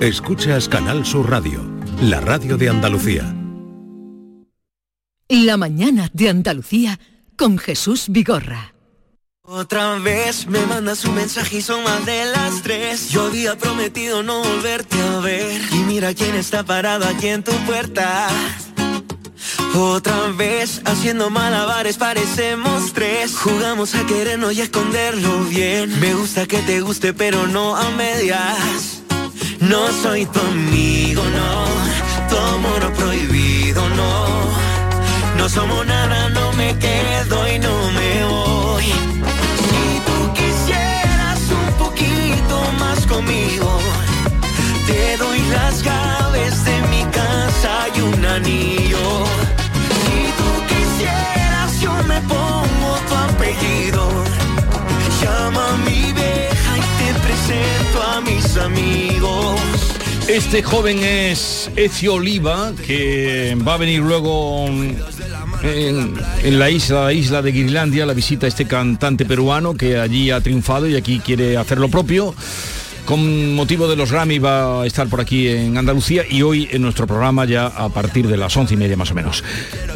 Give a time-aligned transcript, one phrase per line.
[0.00, 1.64] Escuchas Canal Sur Radio,
[2.02, 3.34] la radio de Andalucía.
[5.26, 7.00] La mañana de Andalucía
[7.34, 8.74] con Jesús Vigorra.
[9.42, 13.08] Otra vez me mandas un mensaje y son más de las tres.
[13.08, 15.62] Yo había prometido no volverte a ver.
[15.72, 18.28] Y mira quién está parado aquí en tu puerta.
[19.74, 23.34] Otra vez haciendo malabares parecemos tres.
[23.34, 25.98] Jugamos a querernos y a esconderlo bien.
[26.00, 28.95] Me gusta que te guste pero no a medias.
[29.60, 31.64] No soy tu amigo, no.
[32.28, 34.26] Tu amor prohibido, no.
[35.38, 38.84] No somos nada, no me quedo y no me voy.
[38.84, 43.78] Si tú quisieras un poquito más conmigo,
[44.86, 49.24] te doy las llaves de mi casa y un anillo.
[50.02, 54.10] Si tú quisieras, yo me pongo tu apellido.
[55.22, 56.55] Llama a mi te
[60.28, 64.66] Este joven es Ezio Oliva, que va a venir luego
[65.62, 66.14] en,
[66.58, 70.40] la isla, la isla de Guirlandia, la visita a este cantante peruano que allí ha
[70.40, 72.34] triunfado y aquí quiere hacer lo propio.
[73.04, 76.82] Con motivo de los Grammy va a estar por aquí en Andalucía y hoy en
[76.82, 79.44] nuestro programa ya a partir de las once y media más o menos.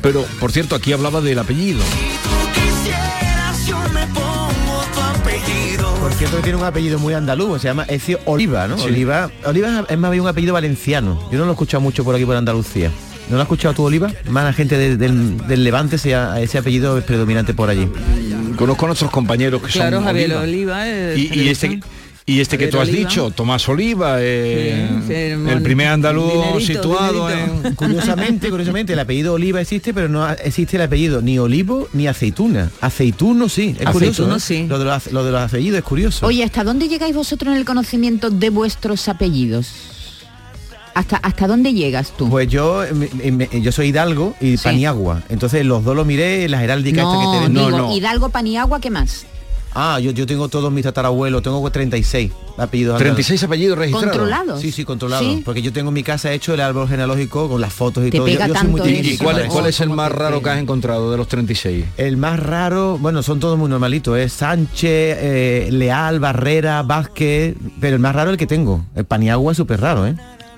[0.00, 1.80] Pero, por cierto, aquí hablaba del apellido.
[6.01, 8.77] Por cierto que tiene un apellido muy andaluz, se llama Ezio Oliva, ¿no?
[8.77, 11.20] Oliva, Oliva es más bien un apellido valenciano.
[11.31, 12.91] Yo no lo he escuchado mucho por aquí por Andalucía.
[13.29, 14.11] ¿No lo has escuchado tú, Oliva?
[14.28, 17.89] Más la gente de- del, del Levante, sea, ese apellido es predominante por allí.
[18.56, 20.43] Conozco a nuestros compañeros que Claro, son Javier Oliva.
[20.43, 20.89] Oliva.
[20.89, 21.81] eh, Y, y este.
[22.34, 23.09] Y este que tú has Oliva.
[23.09, 25.12] dicho, Tomás Oliva, eh, Sí,
[25.50, 27.69] el primer andaluz dinerito, situado dinerito.
[27.69, 27.75] en...
[27.81, 32.70] Curiosamente, curiosamente, el apellido Oliva existe, pero no existe el apellido ni olivo ni aceituna.
[32.81, 34.34] Aceituno sí, es curioso.
[34.37, 34.41] ¿eh?
[34.41, 34.67] sí.
[34.69, 36.27] Lo de, los, lo de los apellidos es curioso.
[36.27, 39.69] Oye, ¿hasta dónde llegáis vosotros en el conocimiento de vuestros apellidos?
[40.92, 42.28] ¿Hasta, hasta dónde llegas tú?
[42.28, 44.65] Pues yo, me- me- yo soy Hidalgo y Sí.
[44.65, 45.22] Paniagua.
[45.28, 47.19] Entonces los dos lo miré en las heráldica esta que
[47.49, 47.75] te no, ven.
[47.77, 49.25] digo, Hidalgo, Paniagua, ¿qué más?
[49.75, 52.94] Ah, yo, yo tengo todos mis tatarabuelos, tengo 36 apellidos.
[52.97, 53.26] andaluces.
[53.26, 54.10] 36 apellidos registrados.
[54.16, 54.60] ¿Controlados?
[54.60, 55.22] Sí, sí, controlado.
[55.22, 55.42] ¿Sí?
[55.44, 58.19] Porque yo tengo en mi casa hecho el árbol genealógico con las fotos y Te
[58.19, 58.26] todo.
[58.26, 60.42] Yo- pega yo, soy muy tanto ¿Y cuál, es- cuál es el ¿Cómo más raro
[60.42, 61.84] que has encontrado de los 36?
[61.97, 67.94] El más raro, bueno, son todos muy normalitos, es Sánchez, eh, Leal, Barrera, Vázquez, pero
[67.97, 68.84] el más raro es el que tengo.
[68.97, 70.14] El Paniagua es súper raro, ¿eh?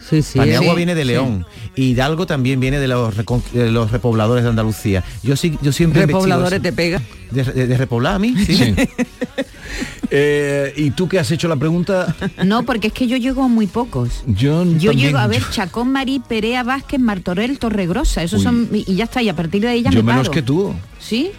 [0.09, 0.39] Sí, sí.
[0.39, 1.05] Paniagua sí, viene de.
[1.05, 1.47] León.
[1.77, 5.03] Y Hidalgo también viene de los, recon- de los repobladores de Andalucía.
[5.23, 7.01] Yo sí, yo siempre Repobladores te pega.
[7.31, 8.57] de, de- de repoblar a mí, sí.
[8.57, 8.75] Sí.
[10.15, 12.15] Eh, ¿Y tú que has hecho la pregunta?
[12.45, 14.23] No, porque es que yo llego a muy pocos.
[14.27, 18.23] Yo, Yo también- llego a ver Chacón, Marí, Perea, Vázquez, Martorell, Torregrosa.
[18.23, 18.45] Esos Uy.
[18.45, 19.23] son y ya está.
[19.23, 20.31] Y a partir de ahí ya Yo me menos paro.
[20.33, 20.75] que tú.
[20.99, 21.31] ¿Sí?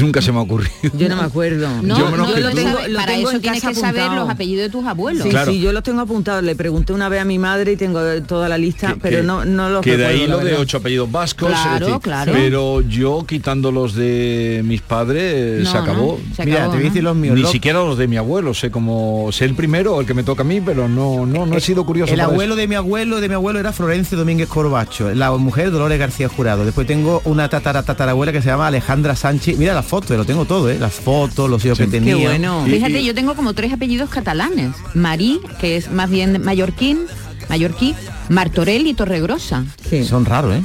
[0.00, 0.70] Nunca se me ha ocurrido.
[0.96, 1.68] Yo no me acuerdo.
[1.82, 4.28] No, Yo no, lo tengo, Lo para tengo eso en tienes casa que saber los
[4.28, 5.22] apellidos de tus abuelos.
[5.22, 5.52] Sí, Claro.
[5.52, 6.42] sí, yo los tengo apuntados.
[6.42, 9.22] Le pregunté una vez a mi madre y tengo toda la lista, Que- pero que-
[9.22, 11.48] no, no los Que de ahí recuerdo, lo de ocho apellidos vascos.
[11.48, 12.32] Claro, claro.
[12.32, 16.18] Pero yo quitando los de mis padres No, se acabó.
[16.26, 17.36] no, se Mira, te voy a decir los míos.
[17.36, 20.42] Ni siquiera los de mi abuelo, sé como sé el primero el que me toca
[20.42, 22.12] a mí, pero no no no he sido curioso.
[22.12, 22.60] El abuelo eso.
[22.60, 26.64] de mi abuelo, de mi abuelo era Florencio Domínguez Corbacho, la mujer Dolores García Jurado.
[26.64, 29.58] Después tengo una tatara tatarabuela que se llama Alejandra Sánchez.
[29.66, 30.78] Mira las fotos, lo tengo todo, ¿eh?
[30.78, 32.14] Las fotos, los hijos que tenía.
[32.16, 32.62] Qué bueno.
[32.66, 34.70] Fíjate, yo tengo como tres apellidos catalanes.
[34.94, 37.00] Marí, que es más bien mallorquín,
[37.48, 37.96] mallorquí,
[38.28, 39.64] Martorell y Torregrosa.
[39.90, 40.04] Sí.
[40.04, 40.62] Son raros, ¿eh?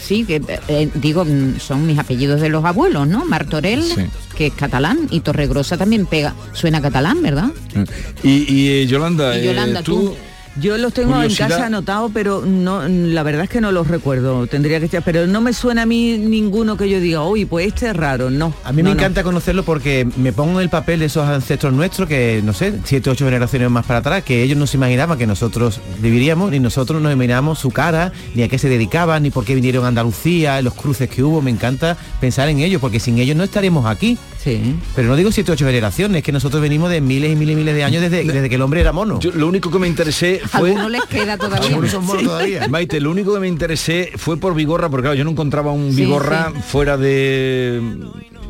[0.00, 3.24] Sí, que eh, digo, mm, son mis apellidos de los abuelos, ¿no?
[3.24, 4.06] Martorell, Sí.
[4.36, 7.50] que es catalán, y Torregrosa también pega, suena catalán, ¿verdad?
[8.24, 10.16] Y, y, eh, Yolanda, Y Yolanda, eh, tú.
[10.56, 11.46] Yo los tengo Curiosidad.
[11.48, 14.46] en casa anotados, pero no, la verdad es que no los recuerdo.
[14.48, 17.68] Tendría que estar, pero no me suena a mí ninguno que yo diga, uy, pues
[17.68, 18.30] este es raro.
[18.30, 18.52] No.
[18.64, 19.00] A mí No, me no.
[19.00, 22.74] encanta conocerlo porque me pongo en el papel de esos ancestros nuestros que, no sé,
[22.84, 26.58] siete, ocho generaciones más para atrás, que ellos no se imaginaban que nosotros viviríamos, ni
[26.58, 29.88] nosotros nos imaginábamos su cara, ni a qué se dedicaban, ni por qué vinieron a
[29.88, 31.40] Andalucía, los cruces que hubo.
[31.42, 34.18] Me encanta pensar en ellos, porque sin ellos no estaríamos aquí.
[34.42, 34.74] Sí.
[34.94, 37.56] Pero no digo siete, ocho generaciones, es que nosotros venimos de miles y miles y
[37.56, 39.20] miles de años desde, desde que el hombre era mono.
[39.20, 41.68] yo lo único que me interesé fue Algunos les queda todavía.
[41.68, 42.66] Algunos son monos todavía.
[42.70, 45.90] Maite, lo único que me interesé fue por Vigorra, porque claro, yo no encontraba un
[45.90, 47.82] Sí, Vigorra fuera de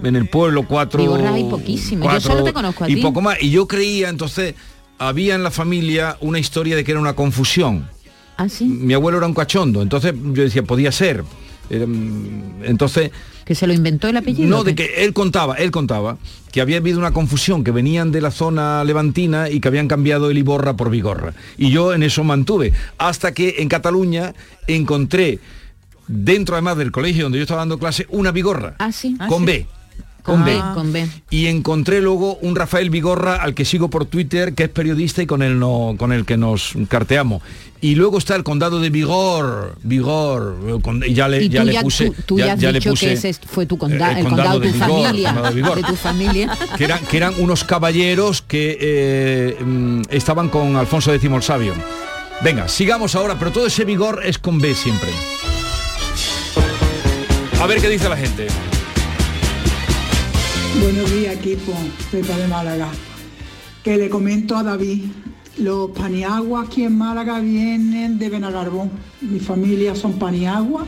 [0.03, 1.17] en el pueblo cuatro.
[1.33, 2.05] Hay poquísimos.
[2.05, 3.03] Yo cuatro solo te conozco a y ti.
[3.03, 3.43] poco más.
[3.43, 4.55] Y yo creía, entonces,
[4.99, 7.89] había en la familia una historia de que era una confusión.
[8.37, 8.65] ¿Ah, sí?
[8.65, 11.25] Mi abuelo era un cachondo, entonces yo decía, podía ser.
[11.71, 13.11] Mm, entonces,
[13.45, 14.49] ¿Que se lo inventó el apellido?
[14.49, 16.19] no, de que él contaba, él contaba
[16.53, 20.31] que había habido una confusión, que venían de la zona levantina y que habían cambiado
[20.31, 21.33] el Iborra por Vigorra.
[21.57, 24.35] Y yo en eso mantuve, hasta que en Cataluña
[24.67, 25.39] encontré,
[26.09, 29.17] dentro además del colegio donde yo estaba dando clase, una Vigorra, Ah, sí.
[29.29, 29.67] con B.
[30.23, 30.73] Con B, Ah.
[30.75, 31.07] con B.
[31.31, 35.27] y encontré luego un Rafael Vigorra al que sigo por Twitter, que es periodista y
[35.27, 37.43] con el no, con el que nos carteamos.
[37.83, 41.73] Y luego está el condado de Vigor, Vigor, con- y ya le, Y ya le
[41.73, 44.21] ya, puse, tú, tú ya has le dicho puse, que ese fue tu conda- eh,
[44.21, 45.29] el, condado, de tu Vigor, familia.
[45.33, 45.77] condado de Vigor.
[45.77, 46.59] de tu familia.
[46.77, 51.73] que eran, que eran unos caballeros que eh, mm, estaban con Alfonso X el Sabio.
[52.43, 55.09] Venga, sigamos ahora, pero todo ese vigor es con B siempre.
[57.61, 58.47] A ver qué dice la gente.
[60.79, 61.73] Buenos días, equipo.
[62.13, 62.89] Pepa de Málaga.
[63.83, 65.07] Que le comento a David,
[65.59, 68.91] los paniaguas aquí en Málaga vienen de Benagarbón.
[69.21, 70.87] Mi familia son paniaguas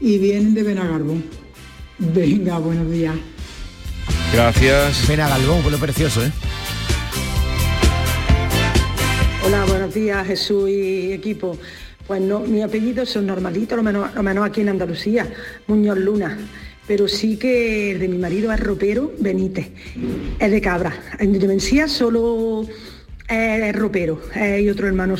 [0.00, 1.24] y vienen de Benagarbón.
[1.98, 3.14] Venga, buenos días.
[4.32, 5.04] Gracias.
[5.06, 6.32] Pena Galbón, pueblo precioso, ¿eh?
[9.46, 11.56] Hola, buenos días Jesús y equipo.
[12.08, 15.32] Pues no, mi apellido son normalitos, lo menos, lo menos aquí en Andalucía,
[15.68, 16.36] Muñoz Luna.
[16.90, 19.68] Pero sí que el de mi marido es ropero Benítez,
[20.40, 20.92] es de Cabra.
[21.20, 22.66] En Demencia solo
[23.28, 25.14] es ropero, eh, y otro hermano,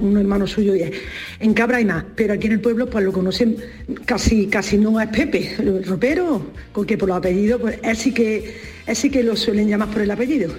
[0.00, 0.76] un hermano suyo.
[0.76, 0.92] y es-
[1.40, 3.56] En Cabra hay más, pero aquí en el pueblo pues lo conocen
[4.04, 8.14] casi, casi no es Pepe, el ropero, con que por los apellidos, pues él sí
[8.14, 8.54] que,
[8.86, 10.52] él sí que lo suelen llamar por el apellido.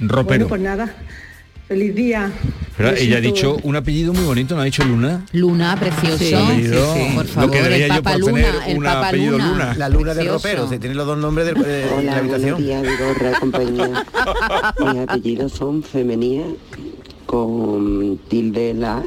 [0.00, 0.24] Ropero.
[0.24, 0.96] Bueno, pues nada,
[1.68, 2.32] feliz día.
[2.76, 5.24] Pero ella ha dicho un apellido muy bonito, ¿no ha dicho Luna?
[5.32, 6.18] Luna, precioso.
[6.18, 7.14] Sí, apellido, sí, sí.
[7.14, 9.48] Por lo favor, que debería yo por Luna, tener el un apellido Luna.
[9.48, 9.74] Luna.
[9.76, 10.34] La luna de Precioso.
[10.48, 12.62] ropero, se tiene los dos nombres del- de, de la Hola, buenos habitación.
[12.64, 14.04] días, Vigorra, compañía.
[14.80, 16.42] Mis apellidos son femenía
[17.26, 19.02] con tilde la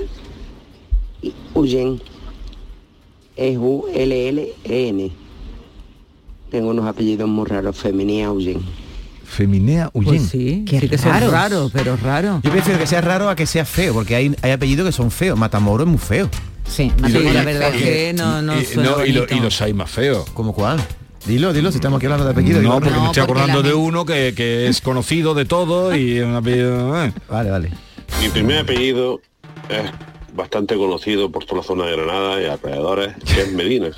[1.22, 2.02] y Uyen.
[3.36, 5.12] Es U-L-L-E-N.
[6.50, 8.62] Tengo unos apellidos muy raros, femenía Uyen.
[9.28, 10.18] Feminea Uyen.
[10.18, 11.32] Pues sí, Qué sí que son raros.
[11.32, 12.40] raros, pero raro.
[12.44, 15.12] Yo prefiero que sea raro a que sea feo, porque hay, hay apellidos que son
[15.12, 15.38] feos.
[15.38, 16.30] Matamoro es muy feo.
[16.66, 19.22] Sí, Sí, Matamoros la es verdad es que no, no Y- suena no, y, lo-
[19.22, 19.36] bonito.
[19.36, 20.30] y los hay más feos.
[20.32, 20.80] ¿Como cuál?
[21.26, 22.64] Dilo, dilo, si estamos aquí hablando de apellidos.
[22.64, 25.46] No, porque No, me estoy porque acordando la de uno que, que es conocido de
[25.46, 27.04] todo y un apellido...
[27.06, 27.12] eh.
[27.30, 27.72] Vale, vale.
[28.22, 29.20] Mi primer apellido
[29.70, 29.92] es
[30.34, 33.90] bastante conocido por toda la zona de Granada y alrededores, que es Medina.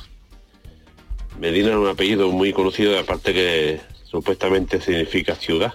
[1.39, 3.79] Medina es un apellido muy conocido, aparte que
[4.09, 5.73] supuestamente significa ciudad.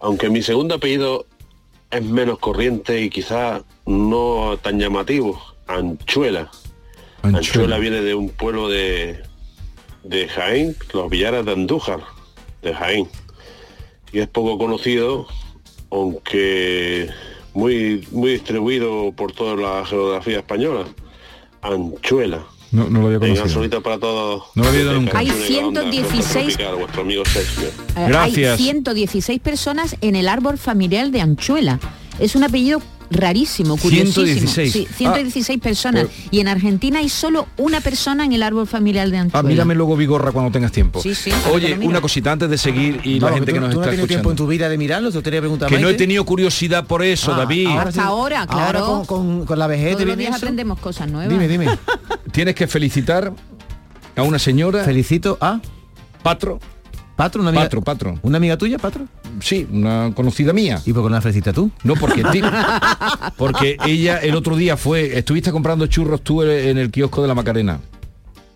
[0.00, 1.26] Aunque mi segundo apellido
[1.90, 6.50] es menos corriente y quizás no tan llamativo, Anchuela.
[7.22, 7.78] Anchuela, Anchuela.
[7.78, 9.22] viene de un pueblo de,
[10.02, 12.00] de Jaén, los Villares de Andújar,
[12.62, 13.08] de Jaén.
[14.12, 15.26] Y es poco conocido,
[15.90, 17.08] aunque
[17.52, 20.86] muy, muy distribuido por toda la geografía española.
[21.62, 22.44] Anchuela.
[22.74, 23.82] No, no lo había Venga, conocido.
[23.82, 24.44] para todos.
[24.54, 25.18] No lo había nunca.
[25.18, 27.68] Hay Canción de la Onda, 116 Centro Tropical, vuestro amigo Sergio.
[27.68, 28.58] Eh, Gracias.
[28.58, 31.78] Hay 116 personas en el árbol familiar de Anchuela.
[32.18, 34.24] Es un apellido rarísimo, curiosísimo.
[34.26, 34.72] 116.
[34.72, 36.04] Sí, 116 personas.
[36.04, 39.40] pues- y en Argentina hay solo una persona en el árbol familiar de Anchuela.
[39.40, 41.00] Ah, mírame luego Vigorra cuando tengas tiempo.
[41.02, 43.76] Sí, sí, Oye, una cosita antes de seguir y la gente tú, que nos tú
[43.76, 44.44] no está has tenido tiempo en escuchando.
[44.44, 47.38] tu vida de mirarlo, te gustaría preguntar Que no he tenido curiosidad por eso, Ah,
[47.38, 47.66] David.
[47.68, 48.78] ahora Hasta ahora, claro.
[48.78, 50.36] Ahora con, con- con la vejez Todos los días eso.
[50.38, 51.28] aprendemos cosas nuevas.
[51.30, 51.66] Dime, dime.
[52.32, 53.32] Tienes que felicitar
[54.16, 55.60] a una señora, Felicito a
[56.22, 56.58] Patro,
[57.16, 58.18] Patro, una amiga, Patro, Patro.
[58.22, 59.06] ¿Una amiga tuya, Patro?
[59.40, 60.80] Sí, una conocida mía.
[60.84, 61.70] ¿Y por qué no la tú?
[61.82, 62.22] No, porque
[63.36, 67.34] porque ella el otro día fue, estuviste comprando churros tú en el kiosco de la
[67.34, 67.80] Macarena.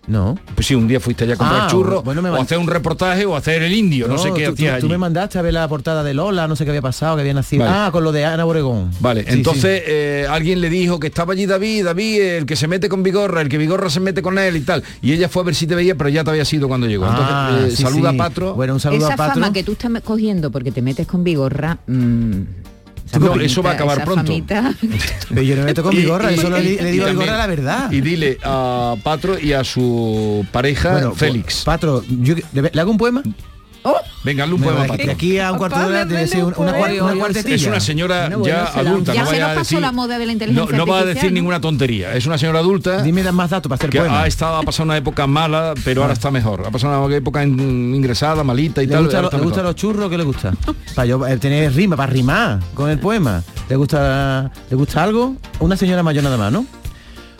[0.09, 0.37] No.
[0.55, 2.67] Pues sí, un día fuiste allá a comprar Ah, churros, bueno, me o hacer un
[2.67, 5.41] reportaje o hacer el indio, no, sé qué tú, hacías tú- tú me mandaste a
[5.41, 7.63] ver la portada de Lola, no sé qué había pasado, que había nacido.
[7.63, 7.75] Vale.
[7.77, 8.91] Ah, con lo de Ana Boregón.
[8.99, 12.67] Vale, Sí, entonces eh, alguien le dijo que estaba allí David, David, el que se
[12.67, 14.83] mete con Vigorra, el que Vigorra se mete con él y tal.
[15.01, 17.05] Y ella fue a ver si te veía, pero ya te había sido cuando llegó.
[17.05, 18.15] Entonces, Ah, eh, sí, saluda sí.
[18.15, 18.55] a Patro.
[18.55, 19.33] Bueno, un saludo Esa a Patro.
[19.41, 21.77] fama que tú estás cogiendo porque te metes con Vigorra...
[21.85, 22.41] mm,
[23.09, 24.31] esa No, famita, eso va a acabar pronto.
[25.29, 27.91] Pero yo no me y- yo solo y- le, digo a Vigorra la verdad.
[27.91, 31.63] Y dile a Patro y a su pareja Bueno, Félix.
[31.63, 33.23] Patro, yo, ¿le, le hago un poema?
[34.23, 35.05] Venga, hazle un poema, Venga, Patro.
[35.05, 37.55] de aquí a un cuarto de hora debe ser un- una, cuar- una cuartetilla.
[37.55, 39.13] Es una señora ya adulta.
[39.13, 41.05] Ya no se nos a pasó decir, la moda de la inteligencia no va a
[41.05, 42.13] decir ninguna tontería.
[42.13, 44.23] Es una señora adulta Dime más datos para hacer que poema.
[44.23, 46.63] ha estado ha pasado una época mala, pero ahora está mejor.
[46.67, 49.03] Ha pasado una época in- ingresada, malita y ¿Le, tal.
[49.05, 50.09] gusta lo- le gustan los churros?
[50.09, 50.53] ¿Qué le gusta?
[50.95, 53.41] Para yo eh, tener rima, para rimar con el poema.
[53.69, 55.35] ¿Le gusta le gusta algo?
[55.59, 56.65] Una señora mayor nada más, ¿no?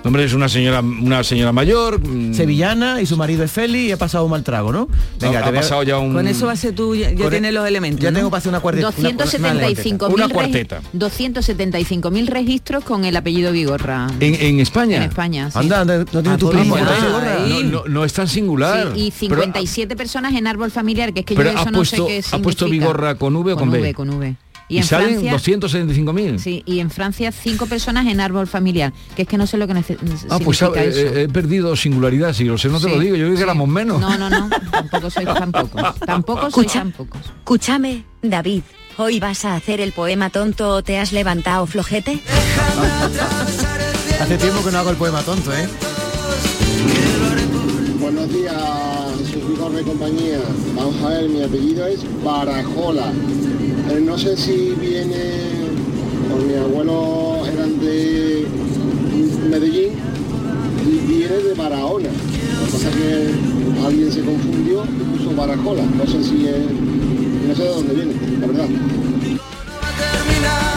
[0.03, 1.99] Hombre, es una señora, una señora mayor.
[1.99, 4.87] mm, Sevillana y su marido es Feli y ha pasado un mal trago, ¿no?
[4.89, 6.13] ha, ha te voy a- pasado ya un.
[6.13, 8.01] Con eso va a ser tú, ya, ya Con- tienes los elementos.
[8.01, 8.17] Ya ¿no?
[8.19, 8.89] tengo para hacer una cuartetilla.
[8.91, 10.81] 275.000 Una regi- cuarteta.
[10.93, 14.07] 275.000 registros con el apellido Vigorra.
[14.21, 14.97] En, en España.
[14.97, 15.59] En España, sí.
[15.59, 16.77] Anda, anda, no tiene Ah, tu pues primo.
[17.87, 18.05] ¿no?
[18.05, 18.93] Es tan singular.
[18.95, 21.79] Sí, y Pero- 57 personas en árbol familiar, que es que yo ha eso no
[21.79, 22.87] puesto- sé qué ha puesto significa.
[22.87, 23.93] Vigorra con V o con B?
[23.93, 24.35] Con V.
[24.69, 26.37] Y, Y, en salen Francia, 275.000.
[26.37, 29.65] Sí, y en Francia cinco personas en árbol familiar, que es que no sé lo
[29.67, 29.97] que nece-
[30.29, 30.99] Ah, pues significa eh, eso.
[30.99, 33.41] eh, he perdido singularidad, si lo sé, no te Sí, lo digo, yo creo que
[33.43, 33.99] éramos menos.
[33.99, 35.09] No, no, no, tampoco
[35.51, 35.99] pocos.
[36.05, 36.79] Tampoco Escucha.
[36.79, 37.19] tan pocos.
[37.39, 38.61] Escúchame, David,
[38.97, 42.19] ¿hoy vas a hacer el poema tonto o te has levantado flojete?
[44.21, 45.67] Hace tiempo que no hago el poema tonto, ¿eh?
[47.99, 48.53] Buenos días,
[49.17, 50.39] Jesús Vigorra y compañía.
[50.75, 53.11] Vamos a ver, mi apellido es Barajola.
[53.89, 55.17] Pero no sé si viene,
[56.29, 58.45] por mi abuelo eran de
[59.49, 59.93] Medellín
[60.85, 62.09] y viene de Barahona.
[62.09, 63.33] Lo que pasa es que
[63.83, 65.81] alguien se confundió y puso Barajola.
[65.85, 66.57] No sé si es,
[67.47, 68.67] no sé de dónde viene, la verdad.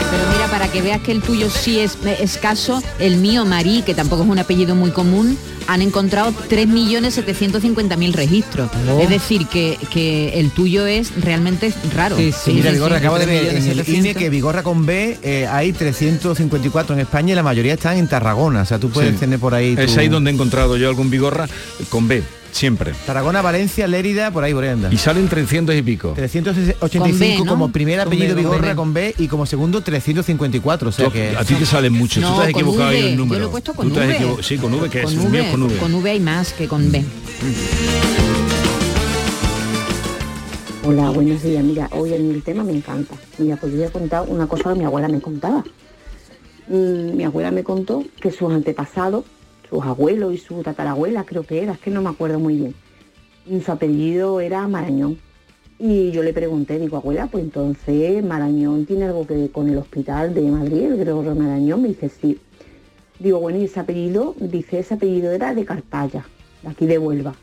[0.09, 3.83] Pero mira, para que veas que el tuyo sí es eh, escaso, el mío, Marí,
[3.83, 8.69] que tampoco es un apellido muy común, han encontrado 3.750.000 registros.
[8.89, 8.99] Oh.
[9.01, 12.17] Es decir, que, que el tuyo es realmente raro.
[12.17, 13.97] Sí, mira, Vigorra, acabo de ver en el 3.700.000.
[13.97, 18.07] INE que Vigorra con B eh, hay 354 en España y la mayoría están en
[18.07, 18.61] Tarragona.
[18.61, 19.17] O sea, tú puedes Sí.
[19.19, 19.75] tener por ahí.
[19.77, 21.47] Es tu- ahí donde he encontrado yo algún bigorra
[21.89, 22.93] con B, siempre.
[23.05, 24.89] Tarragona, Valencia, Lérida, por ahí por ahí anda.
[24.93, 26.13] Y salen 300 y pico.
[26.15, 27.45] 385 Con B, ¿no?
[27.45, 28.75] como primer apellido con Vigorra B.
[28.75, 30.89] con B y como segundo 354.
[30.89, 32.99] O sea que a ti te salen muchos, No, tú te has con equivocado ahí
[33.03, 33.41] el yo número.
[33.41, 34.15] lo he puesto con V.
[34.17, 35.77] equivo- Sí, con V, que es mío con V.
[35.77, 37.03] con V hay más que con B.
[40.85, 41.63] Hola, buenos días.
[41.63, 43.15] Mira, hoy en el tema me encanta.
[43.37, 45.63] Mira, pues yo voy a contar una cosa que mi abuela me contaba.
[46.67, 49.23] Mm, mi abuela me contó que sus antepasados,
[49.73, 52.75] sus abuelos y su tatarabuela, creo que era, es que no me acuerdo muy bien.
[53.47, 55.17] mm, Su apellido era Marañón.
[55.79, 59.77] Y yo le pregunté, digo, abuela, pues entonces Marañón tiene algo que ver con el
[59.79, 61.81] hospital de Madrid, el Gregorio Marañón.
[61.81, 62.39] Me dice, sí.
[63.17, 66.23] Digo, bueno, y ese apellido, dice, ese apellido era de Cartaya,
[66.61, 67.33] de aquí de Huelva.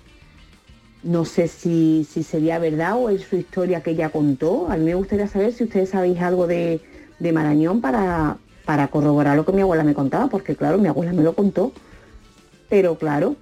[1.02, 4.70] No sé si, si sería verdad o es su historia que ella contó.
[4.70, 6.80] A mí me gustaría saber si ustedes sabéis algo de,
[7.18, 11.12] de Marañón para, para corroborar lo que mi abuela me contaba, porque claro, mi abuela
[11.12, 11.72] me lo contó.
[12.70, 13.36] Pero claro,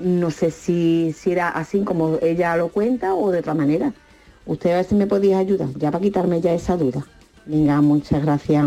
[0.00, 3.92] no sé si, si era así como ella lo cuenta o de otra manera.
[4.46, 7.06] Usted a ver si me podéis ayudar, ya para quitarme ya esa duda.
[7.46, 8.66] Venga, muchas gracias.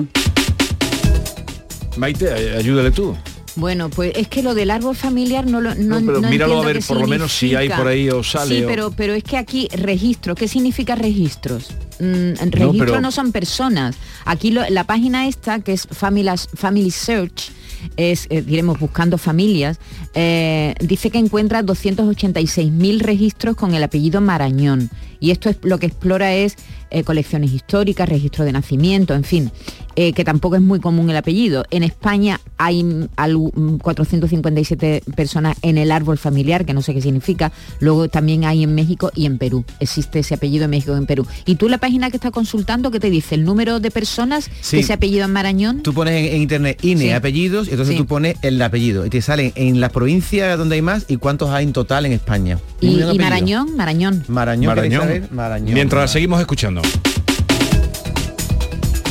[1.98, 3.15] Maite, ay- ayúdale tú.
[3.55, 6.62] Bueno, pues es que lo del árbol familiar no lo no, No, pero no míralo
[6.62, 9.13] a ver por lo menos si hay por ahí o sale Sí, o- pero pero
[9.13, 11.70] es que aquí registro, ¿qué significa registros?
[12.00, 13.95] Mm, registros no, pero- son personas.
[14.25, 17.51] Aquí lo- la página esta que es Family, Family Search
[17.97, 19.77] es eh, diremos buscando familias
[20.13, 25.88] eh, dice que encuentra 286.000 registros con el apellido Marañón y esto es lo que
[25.88, 26.55] explora es
[26.91, 29.51] eh, colecciones históricas, registro de nacimiento, en fin,
[29.95, 31.65] que tampoco es muy común el apellido.
[31.71, 33.07] En España hay mm,
[33.55, 37.51] mm, 457 personas en el árbol familiar, que no sé qué significa.
[37.79, 39.63] Luego también hay en México y en Perú.
[39.79, 41.25] Existe ese apellido en México y en Perú.
[41.45, 43.35] Y tú la página que estás consultando, ¿qué te dice?
[43.35, 44.77] ¿El número de personas Sí.
[44.77, 45.81] que ese apellido en Marañón?
[45.83, 47.11] Tú pones en, en internet INE Sí.
[47.11, 47.99] apellidos y entonces Sí.
[47.99, 51.49] tú pones el apellido y te salen en las provincias donde hay más y cuántos
[51.49, 52.57] hay en total en España.
[52.79, 52.95] y.
[53.17, 54.23] Marañón, Marañón.
[54.29, 55.73] Marañón, ¿queréis Marañón.
[55.73, 56.81] Mientras seguimos escuchando.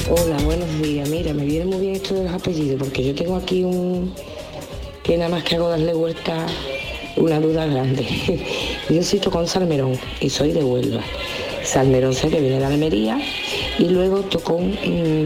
[0.08, 1.06] Hola, buenos días.
[1.10, 4.14] Mira, me viene muy bien esto de los apellidos porque yo tengo aquí un
[5.04, 6.46] que nada más que hago darle vuelta
[7.18, 8.06] una duda grande.
[8.88, 11.02] yo soy con Salmerón y soy de Huelva.
[11.64, 13.18] Salmerón sé que viene de Almería
[13.78, 14.76] y luego Tocón,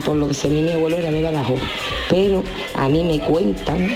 [0.04, 1.60] por lo que se ve mi abuelo era de Badajoz.
[2.08, 2.42] Pero
[2.74, 3.88] a mí me cuentan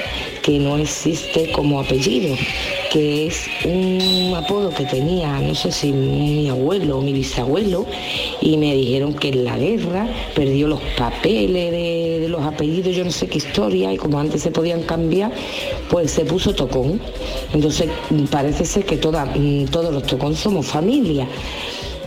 [0.42, 2.34] que no existe como apellido,
[2.90, 7.86] que es un apodo que tenía, no sé si mi abuelo o mi bisabuelo,
[8.40, 13.10] y me dijeron que en la guerra perdió los papeles de, los apellidos, yo no
[13.10, 15.30] sé qué historia, y como antes se podían cambiar,
[15.90, 17.00] pues se puso Tocón.
[17.52, 17.90] Entonces
[18.30, 21.28] parece ser que mm, todos los Tocón somos familia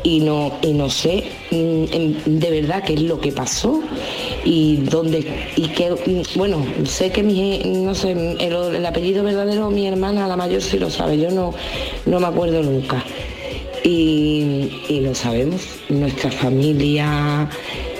[0.04, 3.82] y no, y no sé mm, de verdad qué es lo que pasó
[4.44, 9.70] y dónde y que mm, bueno sé que mi no sé el, el apellido verdadero
[9.72, 11.54] mi hermana la mayor sí lo sabe yo no
[12.06, 13.04] no me acuerdo nunca.
[13.86, 17.50] Y, y lo sabemos nuestra familia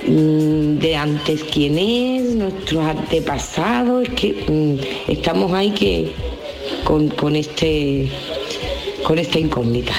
[0.08, 4.80] mm, de antes quién es nuestros antepasados es que
[5.10, 6.14] estamos ahí que
[6.86, 8.10] con, con este
[9.04, 9.94] con esta incógnita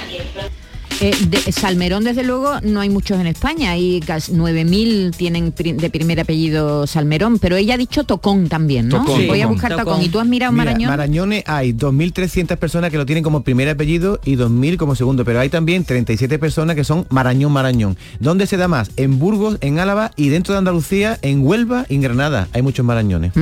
[1.04, 3.72] Eh, de Salmerón, desde luego, no hay muchos en España.
[3.72, 9.04] Hay casi 9.000 tienen de primer apellido Salmerón, pero ella ha dicho Tocón también, ¿no?
[9.04, 10.00] Tocón, Voy a buscar Tocón.
[10.00, 10.88] ¿Y tú has mirado Mira, Marañón?
[10.88, 15.40] Marañones hay 2.300 personas que lo tienen como primer apellido y 2.000 como segundo, pero
[15.40, 17.98] hay también 37 personas que son Marañón, Marañón.
[18.18, 18.90] ¿Dónde se da más?
[18.96, 22.48] En Burgos, en Álava y dentro de Andalucía, en Huelva y en Granada.
[22.54, 23.32] Hay muchos Marañones.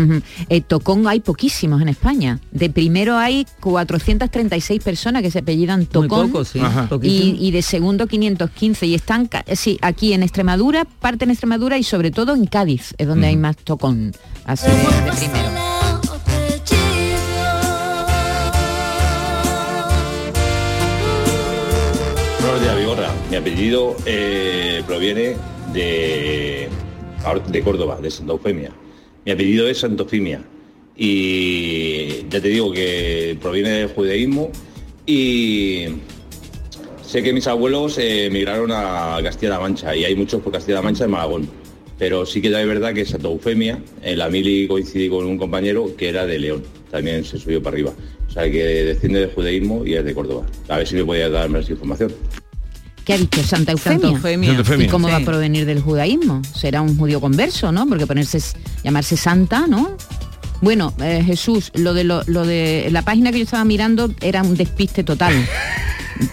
[0.48, 2.40] Eh, Tocón hay poquísimos en España.
[2.50, 6.60] De primero hay 436 personas que se apellidan Tocón pocos, sí,
[7.02, 11.82] y de segundo 515 y están eh, sí, aquí en Extremadura, parte en Extremadura y
[11.82, 14.12] sobre todo en Cádiz, es donde hay más tocón.
[14.44, 15.50] Así de primero.
[22.40, 23.10] Buenos días, Vigorra.
[23.30, 25.36] Mi apellido eh, proviene
[25.72, 26.68] de,
[27.48, 28.72] de Córdoba, de Santa Eufemia.
[29.24, 30.42] Mi apellido es Santofimia
[30.96, 34.50] y ya te digo que proviene del judaísmo
[35.06, 35.86] y
[37.12, 41.04] sé que mis abuelos eh, emigraron a Castilla-La Mancha y hay muchos por Castilla-La Mancha
[41.04, 41.46] y Malagón.
[41.98, 45.36] Pero sí que ya es verdad que Santa Eufemia, en la mili coincidí con un
[45.36, 47.92] compañero que era de León, también se subió para arriba.
[48.26, 50.46] O sea que desciende del judaísmo y es de Córdoba.
[50.68, 52.14] A ver si me podía dar más información.
[53.04, 53.42] ¿Qué ha dicho?
[53.42, 54.00] Santa Eufemia.
[54.00, 54.48] Santa Eufemia.
[54.48, 54.86] Santa Eufemia.
[54.86, 56.40] ¿Y cómo va a provenir del judaísmo?
[56.54, 57.86] Será un judío converso, ¿no?
[57.86, 58.38] Porque ponerse
[58.82, 59.98] llamarse santa, ¿no?
[60.62, 64.42] Bueno, eh, Jesús, lo de lo, lo de la página que yo estaba mirando era
[64.42, 65.34] un despiste total.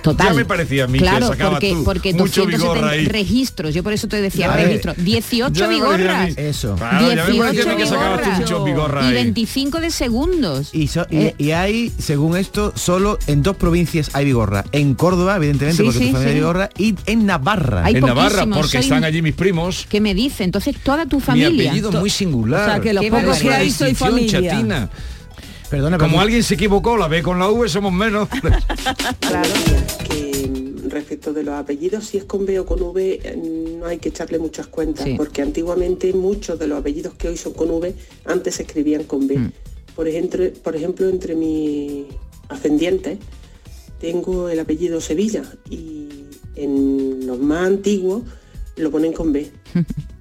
[0.01, 0.27] Total.
[0.29, 3.05] Ya me parecía a mí que claro, sacabas porque, tú porque mucho 270 vigorra ahí.
[3.05, 6.27] registros, yo por eso te decía registros, 18 Ya me parecía a mí.
[6.27, 6.37] vigorras.
[6.37, 6.75] Eso.
[6.75, 8.39] Claro, ya me parecía a mí 18 que sacabas tú vigorras.
[8.39, 9.13] muchos vigorras y ahí.
[9.13, 10.69] 25 de segundos.
[10.73, 11.35] Y, so- y- Eh.
[11.37, 14.63] y hay, según esto, solo en dos provincias hay Vigorra.
[14.71, 16.39] En Córdoba, evidentemente, Sí, porque sí, tu familia sí.
[16.39, 17.85] Vigorra, y en Navarra.
[17.85, 19.85] Hay en Navarra, porque soy- están allí mis primos.
[19.89, 20.43] ¿Qué me dice?
[20.43, 21.69] Entonces toda tu Mi familia.
[21.69, 22.61] apellido To- muy singular.
[22.61, 24.39] O sea, que los pocos que hay soy familia.
[24.51, 24.89] chatina.
[25.69, 28.27] Perdona, Como pero- alguien se equivocó, la ve con la V, somos menos.
[30.09, 33.35] que mm, respecto de los apellidos, si es con B o con V, eh,
[33.79, 35.13] no hay que echarle muchas cuentas, Sí.
[35.15, 37.93] porque antiguamente muchos de los apellidos que hoy son con V,
[38.25, 39.37] antes se escribían con B.
[39.37, 39.51] Mm.
[39.95, 42.05] Por, ejemplo, por ejemplo, entre mis
[42.47, 43.19] ascendientes
[43.99, 46.07] tengo el apellido Sevilla y
[46.55, 48.23] en los más antiguos
[48.77, 49.51] lo ponen con B.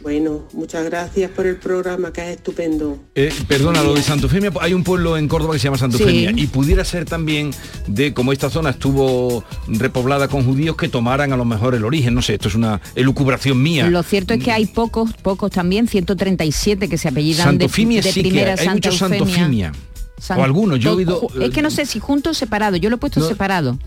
[0.00, 2.98] Bueno, muchas gracias por el programa, que es estupendo.
[3.16, 6.40] Eh, perdona, lo de Santofemia, hay un pueblo en Córdoba que se llama Santofemia Sí.
[6.40, 7.50] y pudiera ser también
[7.88, 12.14] de como esta zona estuvo repoblada con judíos que tomaran a lo mejor el origen,
[12.14, 13.90] no sé, esto es una elucubración mía.
[13.90, 18.12] Lo cierto es que hay pocos, pocos también, 137 que se apellidan de, Santofimia de
[18.12, 18.92] sí que primera hay, hay.
[18.92, 19.72] Santofimia.
[20.20, 21.28] San- o algunos, yo he oído...
[21.40, 23.28] Es que no sé si juntos o separado, yo lo he puesto No.
[23.28, 23.78] separado.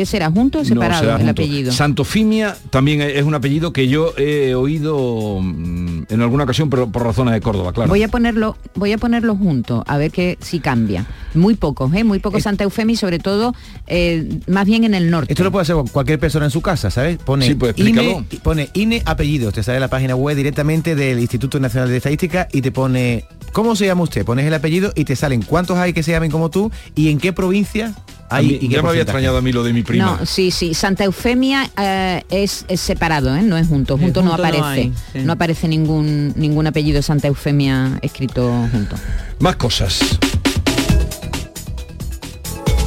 [0.00, 0.30] ¿Qué será?
[0.30, 1.30] ¿Junto o No, separado el junto.
[1.32, 1.72] apellido?
[1.72, 7.02] Santofimia también es un apellido que yo he oído mm, en alguna ocasión, pero por
[7.04, 7.90] razones de Córdoba, claro.
[7.90, 11.04] Voy a ponerlo, voy a ponerlo junto, a ver que si cambia.
[11.34, 12.02] Muy pocos, ¿eh?
[12.02, 13.54] Muy pocos Santa Eufemia y sobre todo
[13.88, 15.34] eh, más bien en el norte.
[15.34, 17.18] Esto lo puede hacer cualquier persona en su casa, ¿sabes?
[17.18, 21.60] Pone Sí, pues, INE, pone INE apellidos, te sale la página web directamente del Instituto
[21.60, 24.24] Nacional de Estadística y te pone ¿cómo se llama usted?
[24.24, 27.18] Pones el apellido y te salen cuántos hay que se llamen como tú y en
[27.18, 27.92] qué provincia
[28.40, 30.18] Y ya me había extrañado a mí lo de mi prima.
[30.20, 30.72] No, sí, sí.
[30.74, 33.42] Santa Eufemia eh, es, es separado, ¿eh?
[33.42, 33.98] no es junto.
[33.98, 34.80] Junto no junto no aparece.
[34.82, 35.18] hay, sí.
[35.24, 38.94] no aparece ningún ningún apellido Santa Eufemia escrito junto.
[39.40, 39.98] Más cosas.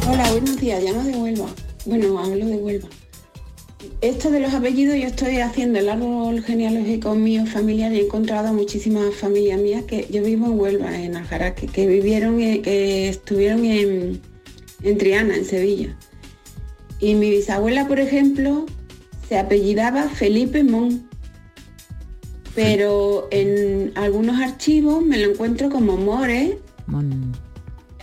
[0.08, 1.48] Hola, buenos días, llamo de Huelva.
[1.86, 2.88] Bueno, hablo de Huelva.
[4.00, 8.54] Esto de los apellidos, yo estoy haciendo el árbol genealógico mío familiar y he encontrado
[8.54, 13.66] muchísimas familias mías que yo vivo en Huelva, en Aljaraque, que vivieron, eh, que estuvieron
[13.66, 14.22] en,
[14.84, 15.96] en Triana, en Sevilla.
[17.00, 18.66] Y mi bisabuela, por ejemplo,
[19.28, 21.10] se apellidaba Felipe Mon.
[22.56, 26.60] Pero en algunos archivos me lo encuentro como More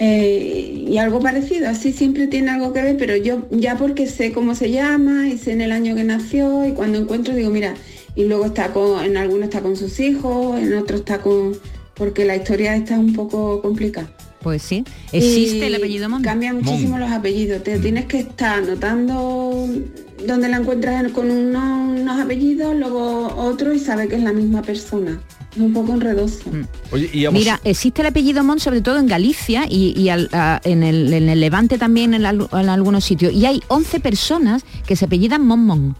[0.03, 4.33] eh, y algo parecido, así siempre tiene algo que ver, pero yo ya porque sé
[4.33, 7.75] cómo se llama y sé en el año que nació y cuando encuentro digo, mira,
[8.15, 11.53] y luego está con, en algunos está con sus hijos, en otros está con,
[11.95, 14.11] porque la historia está un poco complicada.
[14.43, 14.85] Pues sí.
[15.13, 16.23] ¿Existe Y el apellido Mon?
[16.23, 17.63] Cambia muchísimo los apellidos.
[17.63, 19.69] Te tienes que estar anotando
[20.27, 24.33] dónde la encuentras en- con unos, unos apellidos, luego otro y sabe que es la
[24.33, 25.21] misma persona.
[25.53, 26.51] Es un poco enredoso.
[26.93, 30.09] Oye, y a vos- Mira, existe el apellido Mon sobre todo en Galicia y, y
[30.09, 33.33] al- a- en, el, en el Levante también en, en algunos sitios.
[33.35, 35.97] Y hay 11 personas que se apellidan Mon Mon.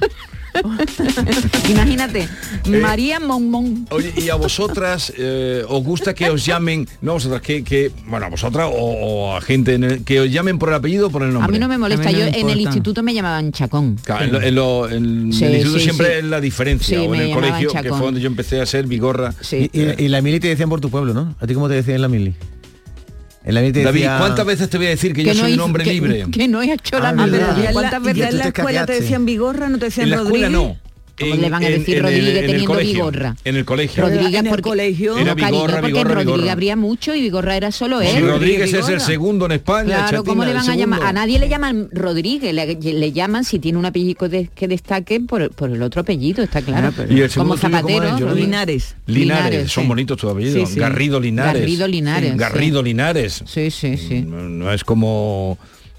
[1.70, 2.28] Imagínate,
[2.64, 3.86] Eh, María Mon Mon.
[3.90, 7.90] Oye, y a vosotras eh, os gusta que os llamen, no a vosotras, que, que
[8.06, 11.06] bueno, a vosotras o, o a gente en el- que os llamen por el apellido
[11.08, 11.52] o por el A nombre.
[11.52, 13.96] mí no me molesta, yo en el instituto me llamaban Chacón.
[14.04, 16.12] Claro, en, lo- en lo- en Sí, el instituto sí, siempre sí.
[16.18, 18.86] es la diferencia, Sí, o en el colegio, que fue donde yo empecé a ser
[18.86, 19.34] vigorra.
[19.52, 21.34] Y, y- y la mili te decían por tu pueblo, ¿no?
[21.40, 22.34] ¿A ti cómo te decían en la mili?
[23.48, 25.64] En la David, decía- ¿cuántas veces te voy a decir que, yo soy un hizo-
[25.64, 26.26] hombre que- libre?
[26.30, 29.24] Que no he hecho la Ah, la, ¿Cuántas y veces en la escuela te decían
[29.24, 30.76] Vigorra, no te decían En la escuela Rodríguez.
[30.76, 30.87] no.
[31.20, 33.36] ¿Cómo le van a decir Rodríguez el teniendo colegio, Vigorra?
[33.44, 34.02] En el colegio.
[34.04, 35.18] Rodríguez en el porque, colegio.
[35.18, 36.52] Era Vigorra, porque Vigorra, en Rodríguez Vigorra.
[36.52, 38.26] habría mucho y Vigorra era solo él.
[38.26, 41.02] Rodríguez es el segundo en España, Claro, ¿cómo Chatina, le el van a llamar?
[41.04, 45.20] A nadie le llaman Rodríguez, le, le llaman si tiene un apellido de- que destaque
[45.20, 46.92] por, por el otro apellido, está claro.
[47.10, 48.34] ¿Y el segundo Como cómo Zapatero.
[48.34, 48.94] Linares.
[49.06, 49.88] Linares, Linares, son sí.
[49.88, 50.66] bonitos tu apellido.
[50.66, 50.78] Sí, sí.
[50.80, 51.60] Garrido Linares.
[51.62, 53.42] Garrido Linares, Garrido Linares.
[53.46, 54.20] Sí, sí, sí.
[54.22, 55.58] No, no es como...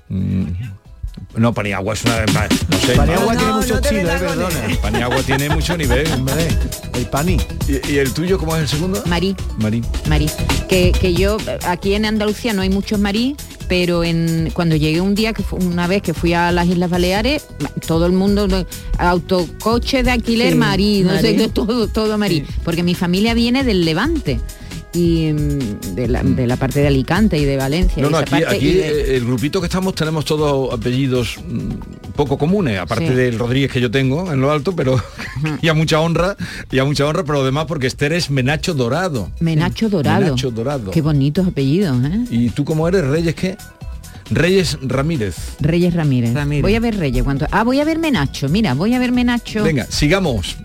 [0.10, 0.44] mm,
[1.36, 2.26] No, Paniagua es una...
[2.26, 2.96] No sé.
[2.96, 4.78] Paniagua tiene no, mucho no chile, eh, perdona.
[4.82, 6.12] Paniagua tiene mucho nivel.
[6.12, 6.48] Hombre,
[6.96, 7.38] el pani.
[7.68, 9.04] ¿Y, y el tuyo cómo es el segundo?
[9.06, 9.36] Marí.
[9.60, 9.82] Marí.
[10.08, 10.28] Marí.
[10.68, 13.36] Que, que yo, aquí en Andalucía no hay muchos marí,
[13.68, 16.90] pero en, cuando llegué un día, que fue una vez que fui a las Islas
[16.90, 17.46] Baleares,
[17.86, 18.66] todo el mundo, no,
[18.98, 21.48] autocoche de alquiler Sí, marí, no sé, marí.
[21.50, 22.44] todo, todo marí.
[22.64, 24.40] Porque mi familia viene del Levante.
[24.92, 28.02] Y mm, de la, de la parte de Alicante y de Valencia.
[28.02, 30.74] No, y no, aquí, parte, aquí y de- eh, el grupito que estamos tenemos todos
[30.74, 33.14] apellidos mm, poco comunes, aparte Sí.
[33.14, 35.00] del Rodríguez que yo tengo en lo alto, pero
[35.62, 36.36] y a mucha honra,
[36.72, 39.30] y a mucha honra, pero además porque Esther es Menacho Dorado.
[39.40, 40.22] Menacho Dorado.
[40.26, 40.90] Menacho Dorado.
[40.92, 42.24] Qué bonitos apellidos, ¿eh?
[42.32, 43.06] ¿Y tú cómo eres?
[43.06, 43.58] Reyes qué?
[44.32, 45.36] Reyes Ramírez.
[45.60, 46.34] Reyes Ramírez.
[46.34, 46.62] Ramírez.
[46.64, 47.24] Voy a ver Reyes.
[47.24, 47.46] ¿cuánto?
[47.52, 48.50] Ah, voy a ver Menacho.
[48.50, 49.64] Mira, voy a ver Menacho.
[49.64, 50.58] Venga, sigamos.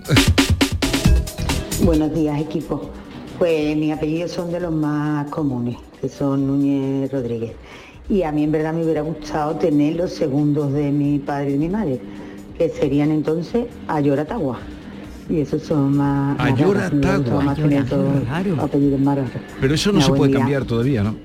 [1.83, 2.91] Buenos días, equipo.
[3.39, 7.53] Pues mis apellidos son de los más comunes, que son Núñez Rodríguez.
[8.09, 11.59] Y a mí en verdad me hubiera gustado tener los segundos de mi padre y
[11.59, 12.01] mi madre,
[12.59, 14.61] que serían entonces Ayoratagua.
[15.29, 16.39] Y esos son más...
[16.39, 17.43] Ayoratagua.
[17.43, 19.31] más apellidos más raros.
[19.61, 20.39] Pero eso no se puede día.
[20.41, 21.17] cambiar todavía, ¿no?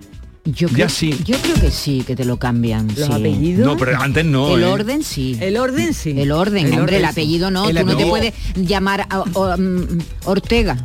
[0.46, 1.14] Yo Ya creo, sí.
[1.26, 2.88] Yo creo que sí, que te lo cambian.
[2.88, 3.12] Los sí.
[3.12, 3.66] apellidos.
[3.68, 4.56] No, pero antes no.
[4.56, 4.66] el ¿eh?
[4.68, 5.38] orden sí.
[5.42, 6.20] El orden sí.
[6.20, 7.70] El orden, El hombre, orden el apellido no.
[7.70, 10.78] El Tú no te puedes llamar a- mm, Ortega,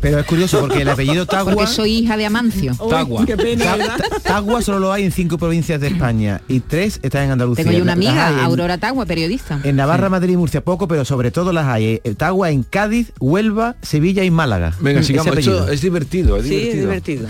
[0.00, 1.52] Pero es curioso porque el apellido Tagua...
[1.54, 2.72] porque soy hija de Amancio.
[2.80, 3.26] Uy, Tagua.
[3.26, 3.76] qué pena,
[4.22, 7.64] Tagua solo lo hay en cinco provincias de España y tres están en Andalucía.
[7.64, 9.60] Tengo yo una amiga, en- Aurora Tagua, periodista.
[9.64, 12.00] En Navarra, Madrid y Murcia poco, pero sobre todo las hay.
[12.04, 14.74] eh, Tagua en Cádiz, Huelva, Sevilla y Málaga.
[14.80, 15.36] Venga, sigamos.
[15.36, 17.26] Esto es divertido, es Sí, es divertido.
[17.26, 17.28] divertido.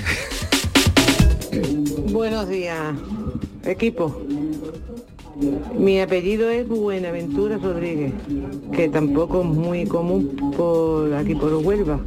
[2.13, 2.79] Buenos días,
[3.65, 4.23] equipo.
[5.79, 8.12] Mi apellido es Buenaventura Rodríguez,
[8.72, 11.98] que tampoco es muy común por aquí por Huelva.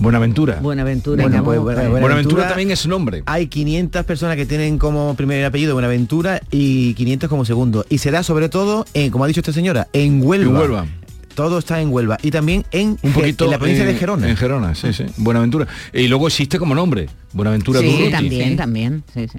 [0.00, 0.60] Buenaventura.
[0.62, 1.22] Buenaventura.
[1.24, 1.58] Bueno, pues.
[1.60, 3.22] Buenaventura- Buenaventura también es nombre.
[3.26, 7.84] Hay 500 personas que tienen como primer apellido Buenaventura y 500 como segundo.
[7.88, 10.50] Y se da sobre todo, en, como ha dicho esta señora, en Huelva.
[10.50, 10.86] En Huelva.
[11.34, 12.18] Todo está en Huelva.
[12.22, 14.28] Y también en, Un poquito en la provincia en- de Gerona.
[14.28, 15.04] En Gerona, sí, sí.
[15.16, 15.66] Buenaventura.
[15.92, 17.08] Y luego existe como nombre.
[17.32, 18.10] Buenaventura Sí, Durruti.
[18.12, 18.56] también, sí.
[18.56, 19.04] también.
[19.14, 19.38] Sí, sí.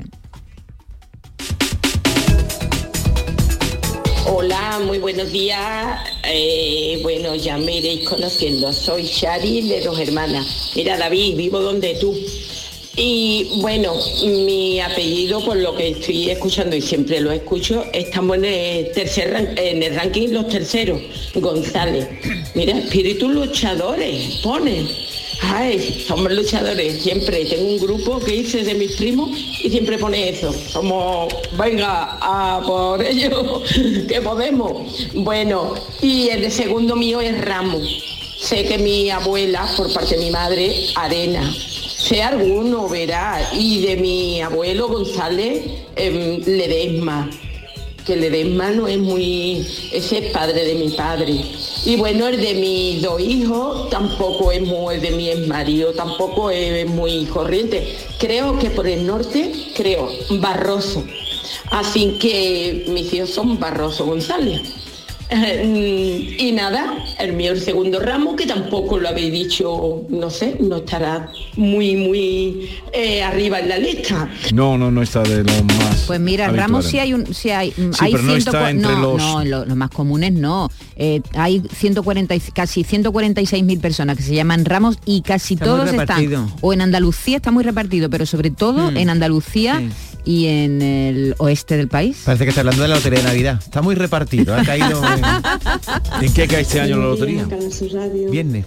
[4.32, 6.02] Hola, muy buenos días.
[6.24, 8.72] Eh, bueno, ya me iréis conociendo.
[8.72, 10.72] Soy Shari de Dos Hermanas.
[10.76, 12.15] Mira, David, vivo donde tú.
[12.96, 18.46] Y bueno, mi apellido, por lo que estoy escuchando y siempre lo escucho, estamos en
[18.46, 21.02] el, tercer, en el ranking los terceros.
[21.34, 22.08] González.
[22.54, 24.86] Mira, espíritus luchadores, pone.
[25.41, 27.45] Ay, somos luchadores, siempre.
[27.45, 29.30] Tengo un grupo que hice de mis primos
[29.63, 30.54] y siempre pone eso.
[30.54, 33.63] Somos, venga, a por ello,
[34.08, 35.08] que podemos.
[35.13, 37.88] Bueno, y el de segundo mío es Ramos.
[38.41, 41.54] Sé que mi abuela, por parte de mi madre, Arena.
[41.54, 43.49] Sé alguno, verá.
[43.54, 45.63] Y de mi abuelo González,
[45.95, 47.30] em, Ledesma
[48.10, 49.67] que Ledesma no es muy...
[49.91, 51.43] Ese es padre de mi padre.
[51.86, 54.96] Y bueno, el de mis dos hijos tampoco es muy...
[54.96, 57.96] El de mi exmarido tampoco es muy corriente.
[58.18, 61.04] Creo que por el norte, creo, Barroso.
[61.72, 64.62] Así que mis hijos son Barroso González.
[65.32, 70.58] Eh, y nada, el mío el segundo ramo, que tampoco lo habéis dicho, no sé,
[70.60, 74.28] no estará muy, muy eh, arriba en la lista.
[74.54, 76.06] No, no, no está de lo más.
[76.08, 76.68] Pues mira, habituales.
[76.72, 79.02] Ramos sí hay un, sí hay, mm, Sí, hay pero no está 104 entre no,
[79.02, 80.72] los- no, lo- los más comunes no.
[80.96, 85.65] Eh, hay 140, y- casi 146 mil personas que se llaman Ramos y casi Está
[85.65, 88.98] todos están o en Andalucía está muy repartido, pero sobre todo Mm.
[88.98, 89.82] en Andalucía
[90.30, 92.22] y en el oeste del país.
[92.24, 93.60] Parece que está hablando de la lotería de Navidad.
[93.63, 94.54] Está muy repartido.
[94.54, 95.24] Ha caído en...
[96.24, 97.48] ¿En qué cae este año la lotería?
[98.30, 98.65] Viernes.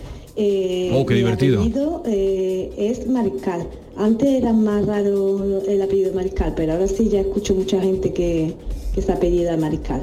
[0.91, 1.61] Oh, qué mi divertido.
[1.61, 3.69] apellido eh, es Mariscal.
[3.97, 8.57] Antes era más raro el apellido Mariscal, pero ahora sí ya escucho mucha gente que,
[8.93, 10.03] que se apellida Mariscal.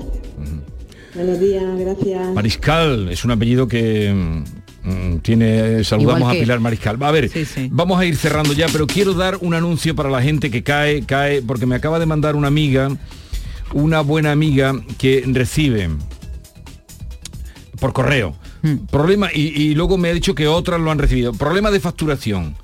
[1.14, 2.34] Buenos días, gracias.
[2.36, 4.44] Mariscal es un apellido que mm,
[5.22, 7.02] tiene saludamos a Pilar Mariscal.
[7.02, 7.30] A ver,
[7.70, 11.06] vamos a ir cerrando ya, pero quiero dar un anuncio para la gente que cae,
[11.06, 12.90] cae, porque me acaba de mandar una amiga,
[13.74, 15.90] una buena amiga que recibe
[17.80, 18.36] por correo.
[18.92, 21.34] Problema, y, y luego me ha dicho que otras lo han recibido.
[21.34, 22.56] Problema de facturación.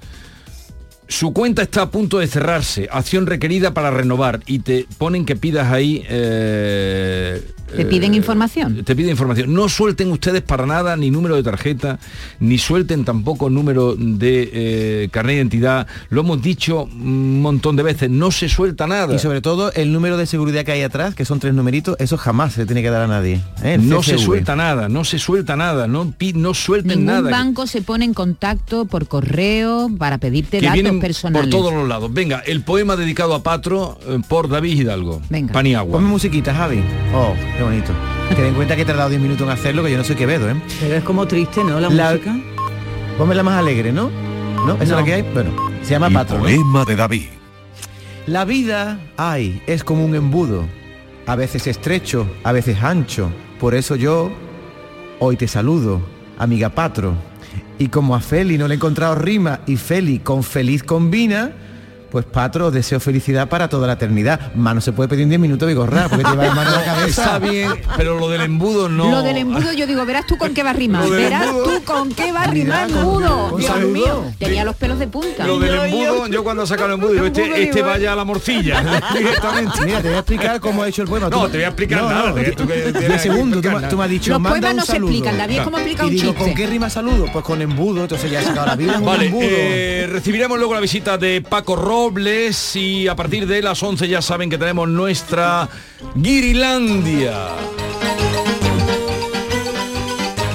[1.07, 5.35] Su cuenta está a punto de cerrarse, acción requerida para renovar y te ponen que
[5.35, 7.41] pidas ahí eh,
[7.75, 8.83] Te piden eh, información.
[8.83, 9.53] Te piden información.
[9.53, 11.99] No suelten ustedes para nada ni número de tarjeta,
[12.39, 15.87] ni suelten tampoco número de eh, carnet de identidad.
[16.09, 19.13] Lo hemos dicho un montón de veces, no se suelta nada.
[19.15, 22.17] Y sobre todo el número de seguridad que hay atrás, que son tres numeritos, eso
[22.17, 23.41] jamás se le tiene que dar a nadie.
[23.63, 23.77] ¿eh?
[23.79, 27.31] No se suelta nada, no se suelta nada, no, no suelten Ningún nada.
[27.31, 31.49] banco se pone en contacto por correo para pedirte que datos vienen personales.
[31.53, 32.13] por todos los lados.
[32.13, 35.21] Venga, el poema dedicado a Patro eh, por David Hidalgo.
[35.29, 35.53] Venga.
[35.53, 35.93] Pan y agua.
[35.97, 36.81] Ponme musiquita, Javi.
[37.13, 37.91] Oh, qué bonito.
[38.35, 40.49] Ten en cuenta que he tardado 10 minutos en hacerlo, que yo no soy Quevedo,
[40.49, 40.55] ¿eh?
[40.79, 41.79] Pero es como triste, ¿no?
[41.79, 42.35] La, La- música.
[43.17, 44.09] Ponme la más alegre, ¿no?
[44.65, 44.73] ¿No?
[44.75, 45.21] ¿Esa es la que hay?
[45.33, 45.51] Bueno,
[45.83, 47.23] se llama poema de David.
[48.27, 50.65] La vida, ay, es como un embudo,
[51.27, 53.29] a veces estrecho, a veces ancho.
[53.59, 54.31] Por eso yo
[55.19, 56.01] hoy te saludo,
[56.39, 57.13] amiga Patro.
[57.77, 61.51] Y como a Feli no le he encontrado rima y Feli con feliz combina,
[62.15, 64.53] pues Patro, deseo felicidad para toda la eternidad.
[64.55, 67.23] Mano se puede pedir en 10 minutos, Vigorra, porque lleva mano en la cabeza.
[67.25, 69.11] Está bien, pero lo del embudo no.
[69.11, 71.09] Lo del embudo, yo digo, verás tú con qué va a rimar.
[71.09, 73.57] Verás tú con qué va a rimar embudo.
[73.57, 73.91] Dios saludo.
[73.91, 75.45] mío, tenía los pelos de punta.
[75.45, 78.81] Lo del embudo, yo cuando saco el embudo digo, este, este vaya a la morcilla
[79.13, 79.85] directamente.
[79.85, 81.27] Mira, te voy a explicar cómo he hecho el poema.
[81.27, 82.29] No, te voy a explicar No, nada.
[82.29, 84.55] no, que tú que tienes De segundo, tú, me- tú me has dicho, Los manda
[84.69, 86.45] poemas un no se explican, David, es como explicar y un digo, chiste.
[86.45, 87.25] ¿con qué rima saludo?
[87.33, 89.43] Pues con embudo, entonces ya he sacado la vida Vale, embudo.
[89.49, 91.75] eh, recibiremos luego la visita de Paco
[92.05, 95.67] Robles y a partir de las 11 ya saben que tenemos nuestra
[96.13, 97.47] Guirilandia.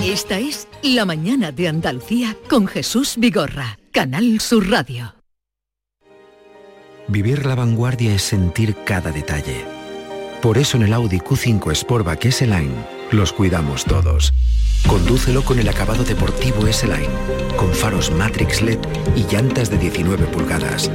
[0.04, 5.16] Esta es La mañana de Andalucía con Jesús Vigorra, Canal Sur Radio.
[7.08, 9.64] Vivir la vanguardia es sentir cada detalle.
[10.40, 14.32] Por eso en el Audi Q5 Sportback S-Line los cuidamos todos.
[14.86, 17.10] Condúcelo con el acabado deportivo S-Line,
[17.56, 18.78] con faros Matrix LED
[19.16, 20.88] y llantas de 19 pulgadas.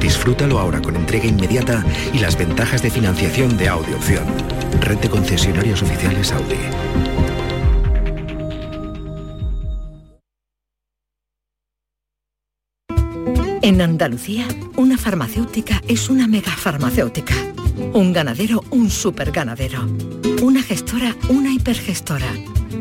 [0.00, 4.24] Disfrútalo ahora con entrega inmediata y las ventajas de financiación de Audi Opción.
[4.80, 6.56] Red de concesionarios oficiales Audi.
[13.62, 14.46] En Andalucía,
[14.76, 17.34] una farmacéutica es una megafarmacéutica.
[17.94, 19.88] Un ganadero, un superganadero.
[20.40, 22.28] Una gestora, una hipergestora.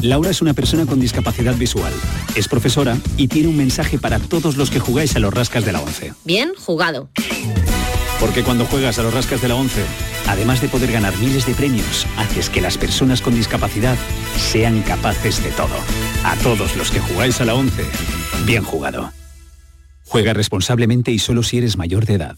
[0.00, 1.92] Laura es una persona con discapacidad visual.
[2.34, 5.72] Es profesora y tiene un mensaje para todos los que jugáis a los rascas de
[5.72, 6.14] la 11.
[6.24, 7.10] Bien jugado.
[8.20, 9.84] Porque cuando juegas a los rascas de la 11,
[10.28, 13.96] además de poder ganar miles de premios, haces que las personas con discapacidad
[14.36, 15.74] sean capaces de todo.
[16.24, 17.84] A todos los que jugáis a la 11,
[18.46, 19.12] bien jugado.
[20.06, 22.36] Juega responsablemente y solo si eres mayor de edad.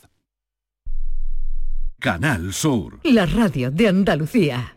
[1.99, 3.01] Canal Sur.
[3.03, 4.77] La radio de Andalucía.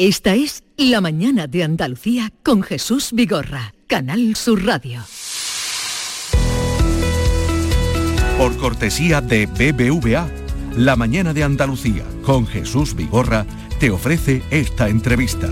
[0.00, 5.02] Esta es La Mañana de Andalucía con Jesús Vigorra, Canal Sur Radio.
[8.38, 10.30] Por cortesía de BBVA,
[10.76, 13.44] La Mañana de Andalucía con Jesús Vigorra
[13.80, 15.48] te ofrece esta entrevista.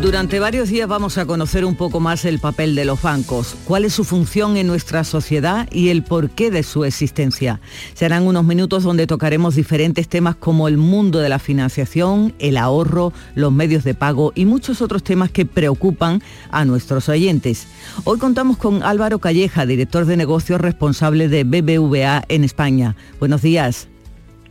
[0.00, 3.84] Durante varios días vamos a conocer un poco más el papel de los bancos, cuál
[3.84, 7.60] es su función en nuestra sociedad y el porqué de su existencia.
[7.94, 13.12] Serán unos minutos donde tocaremos diferentes temas como el mundo de la financiación, el ahorro,
[13.34, 16.22] los medios de pago y muchos otros temas que preocupan
[16.52, 17.66] a nuestros oyentes.
[18.04, 22.94] Hoy contamos con Álvaro Calleja, director de negocios responsable de BBVA en España.
[23.18, 23.88] Buenos días.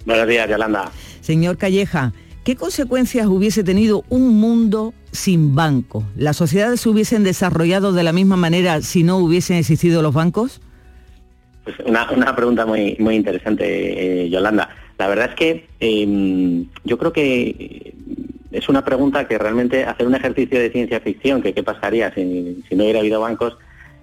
[0.06, 0.91] Buenos días, Yolanda.
[1.21, 2.12] Señor Calleja,
[2.43, 6.04] ¿qué consecuencias hubiese tenido un mundo sin banco?
[6.15, 10.62] ¿Las sociedades se hubiesen desarrollado de la misma manera si no hubiesen existido los bancos?
[11.63, 14.70] Pues una, una pregunta muy, muy interesante, eh, Yolanda.
[14.98, 17.93] La verdad es que eh, yo creo que
[18.52, 22.63] es una pregunta que realmente hacer un ejercicio de ciencia ficción, que qué pasaría si,
[22.67, 23.58] si no hubiera habido bancos,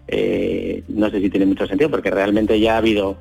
[0.09, 3.17] eh, no sé si tiene mucho sentido, porque realmente ya ha habido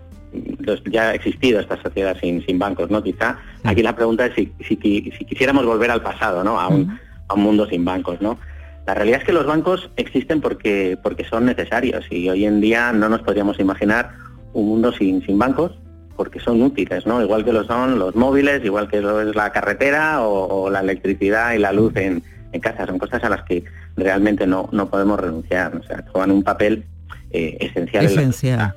[0.89, 3.03] ya ha existido esta sociedad sin, sin bancos, ¿no?
[3.03, 4.75] Quizá aquí la pregunta es si, si,
[5.17, 6.59] si quisiéramos volver al pasado, ¿no?
[6.59, 6.99] A un,
[7.33, 8.37] a un mundo sin bancos, ¿no?
[8.85, 12.91] La realidad es que los bancos existen porque, porque son necesarios y hoy en día
[12.91, 14.11] no nos podríamos imaginar
[14.53, 15.71] un mundo sin, sin bancos
[16.15, 17.21] porque son útiles, ¿no?
[17.21, 20.81] Igual que lo son los móviles, igual que lo es la carretera o, o la
[20.81, 22.85] electricidad y la luz en, en, casa.
[22.85, 23.63] Son cosas a las que
[23.95, 25.75] realmente no, no podemos renunciar.
[25.75, 26.85] O sea, juegan un papel
[27.31, 28.05] eh, esencial.
[28.05, 28.75] Esencial.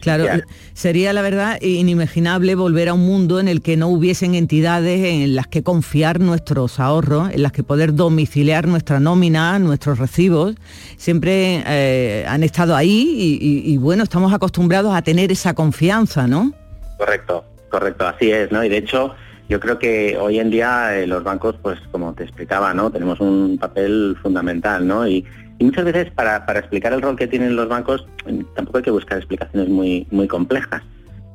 [0.00, 0.26] Claro,
[0.72, 5.34] sería la verdad inimaginable volver a un mundo en el que no hubiesen entidades en
[5.34, 10.54] las que confiar nuestros ahorros, en las que poder domiciliar nuestra nómina, nuestros recibos.
[10.96, 16.52] Siempre eh, han estado ahí y, y, bueno, estamos acostumbrados a tener esa confianza, ¿no?
[16.98, 18.62] Correcto, correcto, así es, ¿no?
[18.64, 19.14] Y de hecho,
[19.48, 22.90] yo creo que hoy en día eh, los bancos, pues como te explicaba, ¿no?
[22.90, 25.06] Tenemos un papel fundamental, ¿no?
[25.08, 25.24] Y,
[25.58, 28.06] y muchas veces para, para, explicar el rol que tienen los bancos
[28.54, 30.82] tampoco hay que buscar explicaciones muy, muy complejas.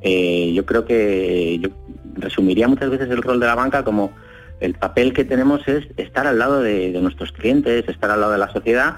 [0.01, 1.69] Eh, yo creo que yo
[2.15, 4.11] resumiría muchas veces el rol de la banca como
[4.59, 8.31] el papel que tenemos es estar al lado de, de nuestros clientes, estar al lado
[8.31, 8.97] de la sociedad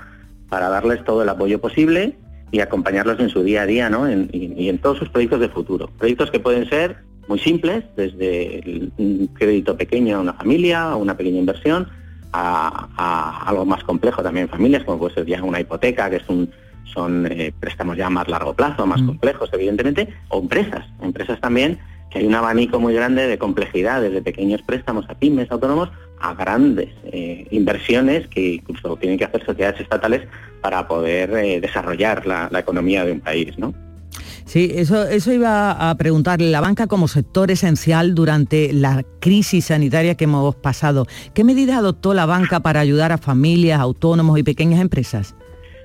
[0.49, 2.15] para darles todo el apoyo posible
[2.53, 4.09] y acompañarlos en su día a día ¿no?
[4.09, 5.89] Y, en todos sus proyectos de futuro.
[5.97, 11.17] Proyectos que pueden ser muy simples, desde un crédito pequeño a una familia, a una
[11.17, 11.89] pequeña inversión,
[12.33, 16.17] a, a, algo más complejo también en familias, como puede ser ya una hipoteca, que
[16.17, 16.49] es un,
[16.93, 19.07] son eh, préstamos ya más largo plazo, más mm.
[19.07, 24.21] complejos, evidentemente, o empresas, empresas también, que hay un abanico muy grande de complejidad, desde
[24.21, 29.81] pequeños préstamos a pymes, autónomos, a grandes eh, inversiones que incluso tienen que hacer sociedades
[29.81, 30.21] estatales
[30.61, 33.73] para poder eh, desarrollar la, la, economía de un país, ¿no?
[34.45, 36.51] Sí, eso, eso iba a preguntarle.
[36.51, 41.07] La banca como sector esencial durante la crisis sanitaria que hemos pasado.
[41.33, 45.35] ¿Qué medidas adoptó la banca para ayudar a familias, autónomos y pequeñas empresas?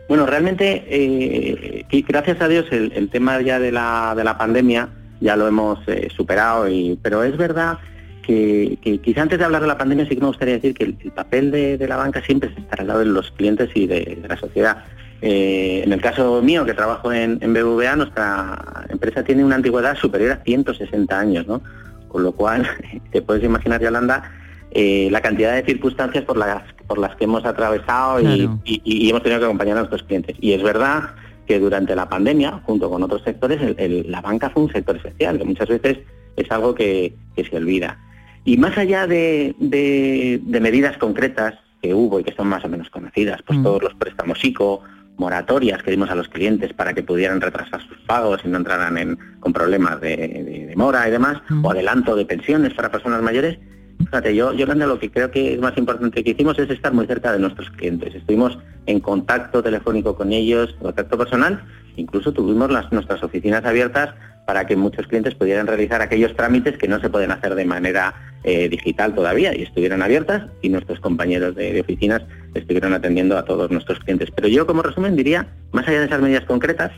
[0.08, 4.88] Bueno, realmente, eh, gracias a Dios, el, tema ya de la, de la pandemia
[5.20, 7.78] ya lo hemos eh, superado, y, pero es verdad
[8.22, 10.84] que, que, quizá antes de hablar de la pandemia sí que me gustaría decir que
[10.84, 13.86] el, el papel de, la banca siempre es estar al lado de los clientes y
[13.86, 14.84] de la sociedad.
[15.20, 19.96] Eh, en el caso mío, que trabajo en, en, BBVA, nuestra empresa tiene una antigüedad
[19.96, 21.60] superior a 160 años, ¿no?
[22.08, 22.66] Con lo cual,
[23.12, 24.30] te puedes imaginar, Yolanda,
[24.70, 28.60] eh, la cantidad de circunstancias por las, por las que hemos atravesado claro.
[28.64, 30.36] y, y, y, hemos tenido que acompañar a nuestros clientes.
[30.40, 31.10] Y es verdad
[31.46, 34.96] que durante la pandemia, junto con otros sectores, el, el, la banca fue un sector
[34.96, 35.98] esencial, que muchas veces
[36.36, 37.98] es algo que, que se olvida.
[38.44, 42.68] Y más allá de, de, de, medidas concretas que hubo y que son más o
[42.68, 43.62] menos conocidas, pues mm.
[43.62, 44.82] todos los préstamos ICO,
[45.18, 48.96] moratorias que dimos a los clientes para que pudieran retrasar sus pagos y no entraran
[48.96, 53.20] en, con problemas de, de, de mora y demás, o adelanto de pensiones para personas
[53.20, 53.58] mayores.
[53.98, 57.06] Fíjate, yo, yo lo que creo que es más importante que hicimos es estar muy
[57.06, 58.14] cerca de nuestros clientes.
[58.14, 61.62] Estuvimos en contacto telefónico con ellos, contacto personal,
[61.96, 64.14] incluso tuvimos las, nuestras oficinas abiertas
[64.48, 68.14] para que muchos clientes pudieran realizar aquellos trámites que no se pueden hacer de manera
[68.44, 72.22] eh, digital todavía y estuvieran abiertas y nuestros compañeros de, de, oficinas
[72.54, 74.30] estuvieron atendiendo a todos nuestros clientes.
[74.34, 76.92] Pero yo como resumen diría, más allá de esas medidas concretas,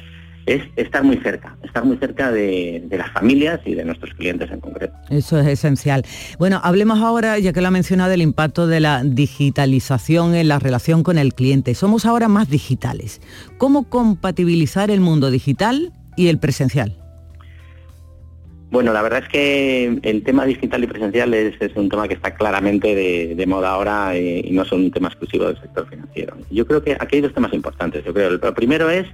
[0.46, 4.48] es estar muy cerca, estar muy cerca de, de, las familias y de nuestros clientes
[4.52, 4.94] en concreto.
[5.08, 6.04] Eso es esencial.
[6.38, 10.60] Bueno, hablemos ahora, ya que lo ha mencionado, del impacto de la digitalización en la
[10.60, 11.74] relación con el cliente.
[11.74, 13.20] Somos ahora más digitales.
[13.58, 17.00] ¿Cómo compatibilizar el mundo digital y el presencial?
[18.70, 22.14] Bueno, la verdad es que el tema digital y presencial es, es un tema que
[22.14, 26.36] está claramente de, de moda ahora y no son un tema exclusivo del sector financiero.
[26.50, 28.04] Yo creo que aquí hay dos temas importantes.
[28.04, 29.06] Yo creo el primero es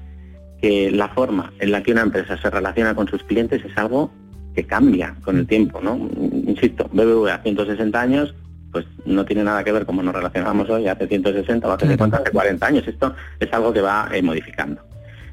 [0.61, 4.11] que la forma en la que una empresa se relaciona con sus clientes es algo
[4.55, 6.09] que cambia con el tiempo, ¿no?
[6.47, 8.35] Insisto, BBVA 160 años,
[8.73, 12.17] pues no tiene nada que ver como nos relacionamos hoy hace 160 o hace 50,
[12.17, 12.89] hace 40 años.
[12.89, 14.83] Esto es algo que va eh, modificando.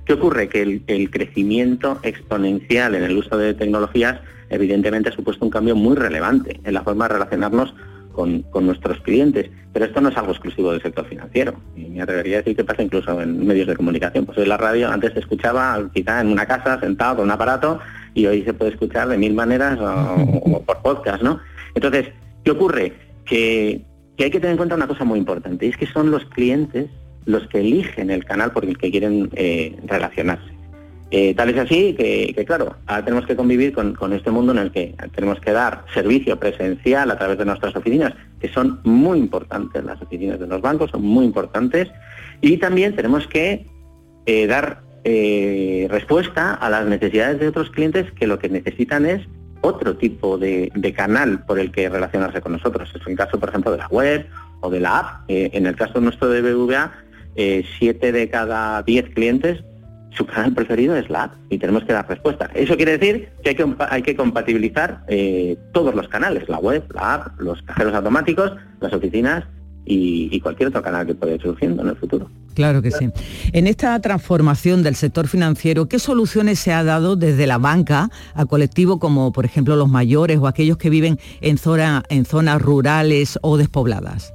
[0.05, 0.49] ¿Qué ocurre?
[0.49, 5.95] Que el, crecimiento exponencial en el uso de tecnologías evidentemente ha supuesto un cambio muy
[5.95, 7.73] relevante en la forma de relacionarnos
[8.11, 9.49] con, con, nuestros clientes.
[9.71, 11.55] Pero esto no es algo exclusivo del sector financiero.
[11.75, 14.25] Y me atrevería a decir que pasa incluso en medios de comunicación.
[14.25, 17.79] Pues hoy la radio antes se escuchaba quizá en una casa sentado con un aparato
[18.13, 21.39] y hoy se puede escuchar de mil maneras o, por podcast, ¿no?
[21.75, 22.09] Entonces,
[22.43, 22.93] ¿qué ocurre?
[23.25, 23.83] Que
[24.19, 26.89] hay que tener en cuenta una cosa muy importante, y es que son los clientes
[27.25, 30.51] los que eligen el canal por el que quieren eh, relacionarse.
[31.11, 34.71] Eh, tal es así que, claro, ahora tenemos que convivir con, este mundo en el
[34.71, 39.83] que tenemos que dar servicio presencial a través de nuestras oficinas, que son muy importantes,
[39.83, 41.91] las oficinas de los bancos son muy importantes,
[42.41, 43.67] y también tenemos que
[44.25, 49.21] eh, dar respuesta a las necesidades de otros clientes que lo que necesitan es
[49.63, 52.91] otro tipo de, canal por el que relacionarse con nosotros.
[52.95, 54.27] Es el caso, por ejemplo, de la web
[54.61, 55.23] o de la app.
[55.27, 56.91] En el caso nuestro de BVA,
[57.35, 59.63] eh, siete de cada diez clientes
[60.15, 62.49] su canal preferido es la app y tenemos que dar respuesta.
[62.53, 63.55] Eso quiere decir que
[63.89, 68.93] hay que, compatibilizar eh, todos los canales, la web, la app, los cajeros automáticos, las
[68.93, 69.43] oficinas
[69.85, 72.29] y, y, cualquier otro canal que pueda ir surgiendo en el futuro.
[72.53, 73.09] Claro que sí.
[73.51, 78.45] En esta transformación del sector financiero, ¿qué soluciones se ha dado desde la banca a
[78.45, 83.39] colectivos como, por ejemplo, los mayores o aquellos que viven en, zona, en zonas rurales
[83.41, 84.33] o despobladas?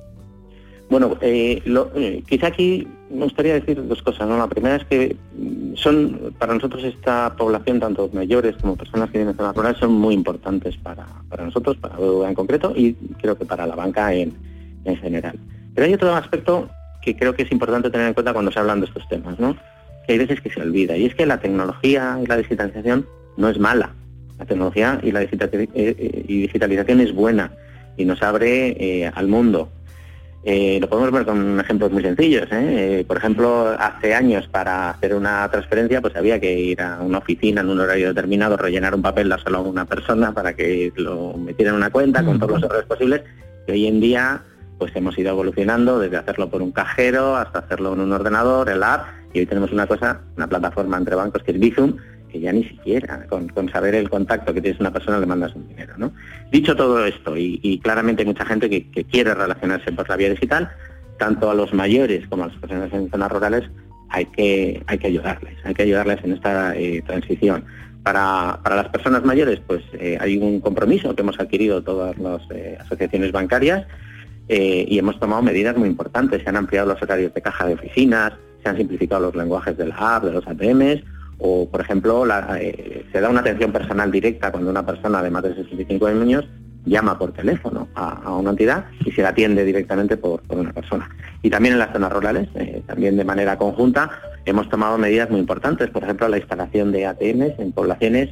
[0.90, 4.26] Bueno, eh, lo, eh, quizá aquí me gustaría decir dos cosas.
[4.26, 4.38] ¿no?
[4.38, 5.16] La primera es que
[5.74, 10.14] son, para nosotros esta población, tanto mayores como personas que viven en zonas son muy
[10.14, 14.34] importantes para, para nosotros, para BBVA en concreto, y creo que para la banca en,
[14.84, 15.38] en general.
[15.74, 16.68] Pero hay otro aspecto
[17.02, 19.56] que creo que es importante tener en cuenta cuando se hablan de estos temas, ¿no?
[20.06, 23.48] Que hay veces que se olvida, y es que la tecnología y la digitalización no
[23.48, 23.94] es mala.
[24.38, 27.52] La tecnología y la digitalización es buena
[27.96, 29.68] y nos abre eh, al mundo.
[30.44, 32.46] Eh, lo podemos ver con ejemplos muy sencillos.
[32.52, 33.00] ¿eh?
[33.00, 37.18] Eh, por ejemplo, hace años para hacer una transferencia pues había que ir a una
[37.18, 41.34] oficina en un horario determinado, rellenar un papel, dárselo a una persona para que lo
[41.36, 43.22] metiera en una cuenta con todos los errores posibles.
[43.66, 44.42] Y hoy en día
[44.78, 48.82] pues hemos ido evolucionando desde hacerlo por un cajero hasta hacerlo en un ordenador, el
[48.84, 51.96] app, y hoy tenemos una cosa, una plataforma entre bancos que es Bizum,
[52.28, 55.54] que ya ni siquiera con, con, saber el contacto que tienes una persona le mandas
[55.54, 55.94] un dinero.
[55.96, 56.12] ¿no?
[56.52, 60.70] Dicho todo esto, y, claramente mucha gente que, que, quiere relacionarse por la vía digital,
[61.18, 63.64] tanto a los mayores como a las personas en zonas rurales
[64.10, 67.64] hay que, hay que ayudarles, hay que ayudarles en esta eh, transición.
[68.02, 72.40] Para, para, las personas mayores, pues eh, hay un compromiso que hemos adquirido todas las
[72.50, 73.86] eh, asociaciones bancarias
[74.50, 76.42] y hemos tomado medidas muy importantes.
[76.42, 79.88] Se han ampliado los horarios de caja de oficinas, se han simplificado los lenguajes de
[79.88, 81.04] la app, de los ATMs,
[81.38, 82.24] o, por ejemplo,
[82.56, 86.48] eh, se da una atención personal directa cuando una persona de más de 65 años
[86.84, 90.72] llama por teléfono a, a una entidad y se la atiende directamente por, por, una
[90.72, 91.08] persona.
[91.42, 94.10] Y también en las zonas rurales, eh, también de manera conjunta,
[94.44, 98.30] hemos tomado medidas muy importantes, por ejemplo, la instalación de ATMs en poblaciones,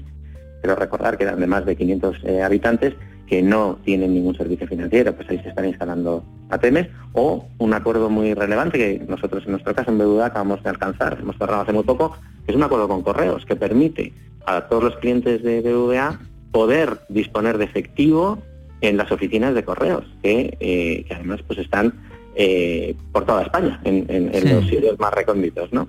[0.63, 2.95] quiero recordar que eran de más de 500 eh, habitantes,
[3.27, 8.09] que no tienen ningún servicio financiero, pues ahí se están instalando ATMs, o un acuerdo
[8.09, 11.73] muy relevante que nosotros en nuestro caso en BBVA acabamos de alcanzar, hemos cerrado hace
[11.73, 14.13] muy poco, que es un acuerdo con correos que permite
[14.47, 16.21] a todos los clientes de BBVA
[16.53, 18.39] poder disponer de efectivo
[18.81, 21.95] en las oficinas de correos, que, eh, que además pues están
[22.37, 24.49] eh, por toda España, en, en, en sí.
[24.49, 25.89] los sitios más recónditos, ¿no?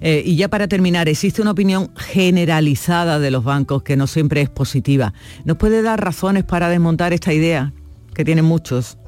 [0.00, 4.40] Eh, y ya para terminar, existe una opinión generalizada de los bancos que no siempre
[4.40, 5.12] es positiva.
[5.44, 7.72] ¿Nos puede dar razones para desmontar esta idea
[8.14, 8.98] que tienen muchos?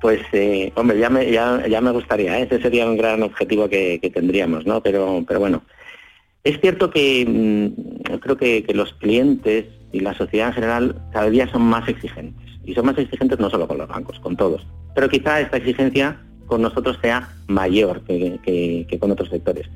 [0.00, 3.98] Pues, eh, hombre, ya me, ya, ya me gustaría, ese sería un gran objetivo que,
[4.00, 4.80] que, tendríamos, ¿no?
[4.82, 5.62] Pero, pero bueno,
[6.44, 11.28] es cierto que mmm, creo que, que los clientes y la sociedad en general cada
[11.30, 12.47] día son más exigentes.
[12.68, 14.66] Y son más exigentes no solo con los bancos, con todos.
[14.94, 19.66] Pero quizá esta exigencia con nosotros sea mayor que, que, con otros sectores.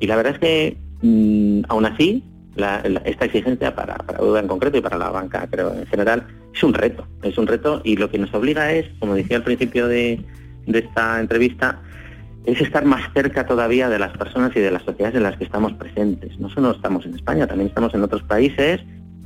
[0.00, 2.22] Y la verdad es que, mmm, aún así,
[3.06, 6.62] esta exigencia para, para Duda en concreto y para la banca, pero en general, es
[6.62, 7.06] un reto.
[7.22, 10.22] Es un reto y lo que nos obliga es, como decía al principio de,
[10.66, 11.80] de esta entrevista,
[12.44, 15.44] es estar más cerca todavía de las personas y de las sociedades en las que
[15.44, 16.38] estamos presentes.
[16.38, 18.82] No solo estamos en España, también estamos en otros países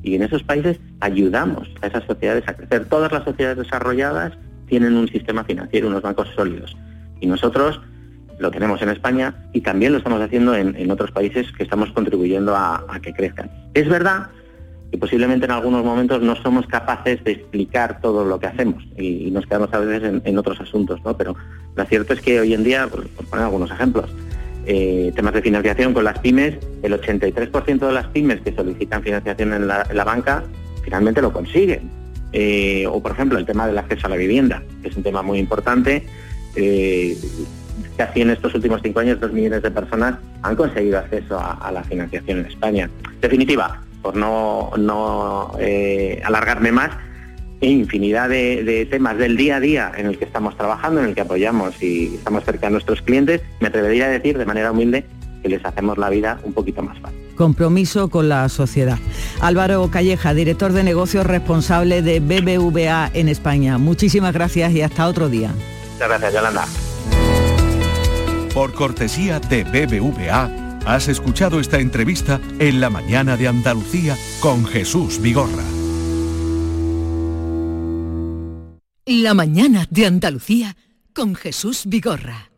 [0.07, 2.85] y en esos países ayudamos a esas sociedades a crecer.
[2.85, 4.33] Todas las sociedades desarrolladas
[4.69, 6.77] tienen un sistema financiero, unos bancos sólidos.
[7.21, 7.81] Y nosotros
[8.39, 11.91] lo tenemos en España y también lo estamos haciendo en, en otros países que estamos
[11.91, 13.51] contribuyendo a, que crezcan.
[13.75, 14.29] Es verdad
[14.93, 19.33] que posiblemente en algunos momentos no somos capaces de explicar todo lo que hacemos y,
[19.33, 21.17] nos quedamos a veces en, en, otros asuntos, ¿no?
[21.17, 21.35] Pero
[21.75, 24.09] lo cierto es que hoy en día, por poner algunos ejemplos,
[24.67, 29.53] eh, temas de financiación con las pymes, el 83% de las pymes que solicitan financiación
[29.53, 30.45] en la, en banca
[30.83, 31.91] finalmente lo consiguen.
[32.33, 35.23] Eh, o por ejemplo el tema del acceso a la vivienda, que es un tema
[35.23, 36.05] muy importante.
[36.57, 37.17] Eh,
[37.97, 41.83] casi en estos últimos cinco años dos millones de personas han conseguido acceso a, la
[41.85, 42.91] financiación en España.
[43.21, 46.91] Definitiva, por no, no eh, alargarme más,
[47.61, 51.23] infinidad de, temas del día a día en el que estamos trabajando, en el que
[51.23, 55.05] apoyamos y estamos cerca de nuestros clientes, me atrevería a decir de manera humilde
[55.43, 57.19] que les hacemos la vida un poquito más fácil.
[57.37, 58.99] Compromiso con la sociedad.
[59.41, 63.79] Álvaro Calleja, director de negocios responsable de BBVA en España.
[63.79, 65.55] Muchísimas gracias y hasta otro día.
[65.93, 66.65] Muchas gracias, Yolanda.
[68.55, 70.51] Por cortesía de BBVA,
[70.87, 75.76] has escuchado esta entrevista en la mañana de Andalucía con Jesús Vigorra.
[79.09, 80.77] La mañana de Andalucía
[81.13, 82.51] con Jesús Vigorra.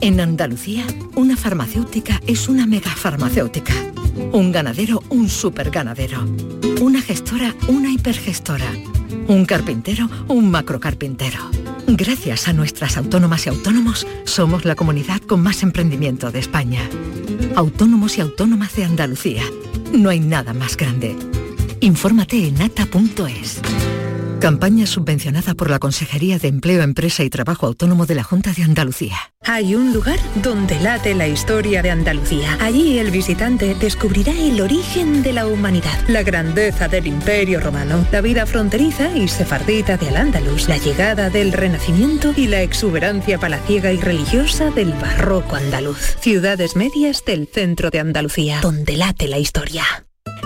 [0.00, 3.74] En Andalucía, una farmacéutica es una megafarmacéutica.
[4.32, 6.24] Un ganadero, un superganadero.
[6.80, 8.72] Una gestora, una hipergestora.
[9.26, 11.50] Un carpintero, un macrocarpintero.
[11.86, 16.80] Gracias a nuestras autónomas y autónomos, somos la comunidad con más emprendimiento de España.
[17.54, 19.42] Autónomos y autónomas de Andalucía.
[19.92, 21.14] No hay nada más grande.
[21.80, 23.60] Infórmate en ata.es.
[24.40, 28.62] Campaña subvencionada por la Consejería de Empleo, Empresa y Trabajo Autónomo de la Junta de
[28.62, 29.16] Andalucía.
[29.44, 32.56] Hay un lugar donde late la historia de Andalucía.
[32.60, 38.20] Allí el visitante descubrirá el origen de la humanidad, la grandeza del Imperio Romano, la
[38.20, 44.00] vida fronteriza y sefardita de Al-Ándalus, la llegada del Renacimiento y la exuberancia palaciega y
[44.00, 46.16] religiosa del barroco andaluz.
[46.20, 49.84] Ciudades medias del centro de Andalucía, donde late la historia.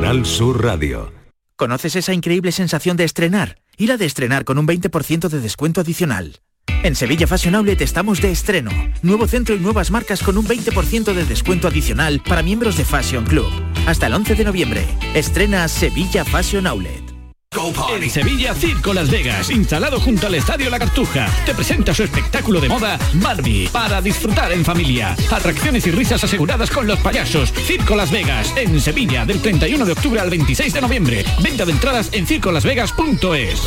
[0.00, 1.12] Canal Sur Radio.
[1.56, 3.58] ¿Conoces esa increíble sensación de estrenar?
[3.76, 6.40] Y la de estrenar con un 20% de descuento adicional.
[6.82, 8.70] En Sevilla Fashion Outlet estamos de estreno.
[9.02, 13.26] Nuevo centro y nuevas marcas con un 20% de descuento adicional para miembros de Fashion
[13.26, 13.52] Club.
[13.86, 14.86] Hasta el 11 de noviembre.
[15.12, 17.09] Estrena Sevilla Fashion Outlet.
[17.52, 22.60] En Sevilla, Circo Las Vegas, instalado junto al Estadio La Cartuja, te presenta su espectáculo
[22.60, 25.16] de moda Barbie, para disfrutar en familia.
[25.32, 27.52] Atracciones y risas aseguradas con los payasos.
[27.52, 31.24] Circo Las Vegas, en Sevilla, del 31 de octubre al 26 de noviembre.
[31.42, 33.62] Venta de entradas en circolasvegas.es.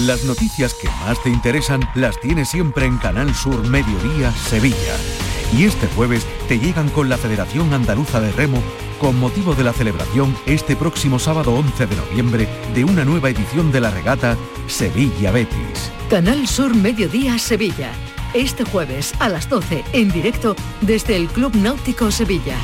[0.00, 5.23] Las noticias que más te interesan las tienes siempre en Canal Sur Mediodía Sevilla.
[5.56, 8.60] Y este jueves te llegan con la Federación Andaluza de Remo
[8.98, 13.70] con motivo de la celebración este próximo sábado 11 de noviembre de una nueva edición
[13.70, 14.36] de la regata
[14.66, 15.92] Sevilla Betis.
[16.10, 17.92] Canal Sur Mediodía Sevilla.
[18.32, 22.56] Este jueves a las 12 en directo desde el Club Náutico Sevilla,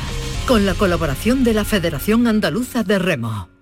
[0.45, 3.60] con la colaboración de la Federación Andaluza de Remo.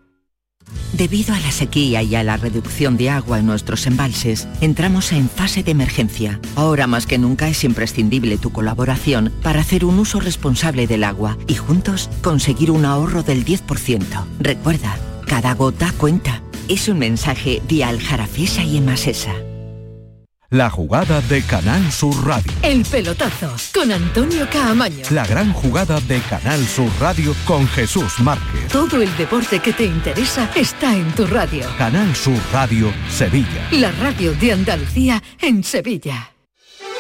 [0.94, 5.30] Debido a la sequía y a la reducción de agua en nuestros embalses, entramos en
[5.30, 6.40] fase de emergencia.
[6.56, 11.38] Ahora más que nunca es imprescindible tu colaboración para hacer un uso responsable del agua
[11.48, 14.06] y juntos conseguir un ahorro del 10%.
[14.40, 16.42] Recuerda, cada gota cuenta.
[16.68, 19.49] Es un mensaje de Aljarafesa y Emasesa.
[20.52, 22.52] La jugada de Canal Sur Radio.
[22.64, 25.04] El pelotazo con Antonio Caamaño.
[25.12, 28.68] La gran jugada de Canal Sur Radio con Jesús Márquez.
[28.72, 31.68] Todo el deporte que te interesa está en tu radio.
[31.78, 33.70] Canal Sur Radio Sevilla.
[33.74, 36.32] La radio de Andalucía en Sevilla.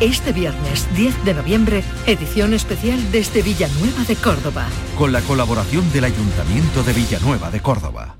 [0.00, 4.66] Este viernes 10 de noviembre, edición especial desde Villanueva de Córdoba.
[4.96, 8.16] Con la colaboración del Ayuntamiento de Villanueva de Córdoba.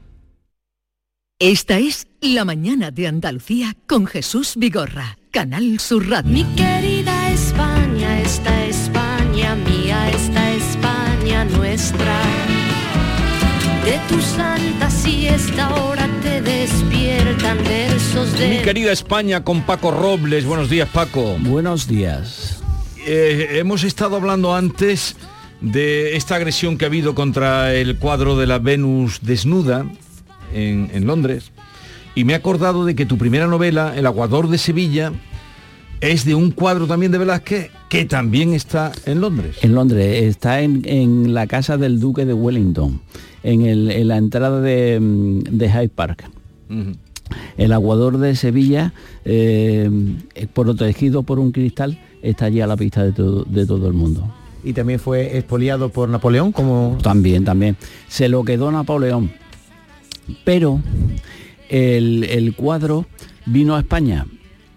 [1.38, 6.30] Esta es La mañana de Andalucía con Jesús Vigorra, Canal Sur Radio.
[6.30, 12.59] Mi querida España, esta España mía, esta España nuestra.
[13.90, 18.48] De tu santa siesta ahora te despiertan versos de...
[18.48, 20.44] Mi querida España con Paco Robles.
[20.44, 21.36] Buenos días, Paco.
[21.40, 22.62] Buenos días.
[23.04, 25.16] Eh, hemos estado hablando antes
[25.60, 29.84] de esta agresión que ha habido contra el cuadro de la Venus desnuda
[30.54, 31.50] en, en Londres
[32.14, 35.12] y me he acordado de que tu primera novela, El aguador de Sevilla,
[36.00, 39.56] es de un cuadro también de Velázquez que también está en Londres.
[39.62, 43.00] En Londres, está en, en la casa del duque de Wellington,
[43.42, 46.30] en, el- en la entrada de, mm, de Hyde Park.
[47.56, 48.92] El aguador de Sevilla,
[49.24, 49.90] eh,
[50.54, 54.32] protegido por un cristal, está allí a la vista de todo, de todo el mundo.
[54.62, 56.98] Y también fue expoliado por Napoleón como...
[57.02, 57.76] También, también.
[58.08, 59.30] Se lo quedó Napoleón.
[60.44, 60.80] Pero
[61.68, 63.06] el, el cuadro
[63.46, 64.26] vino a España.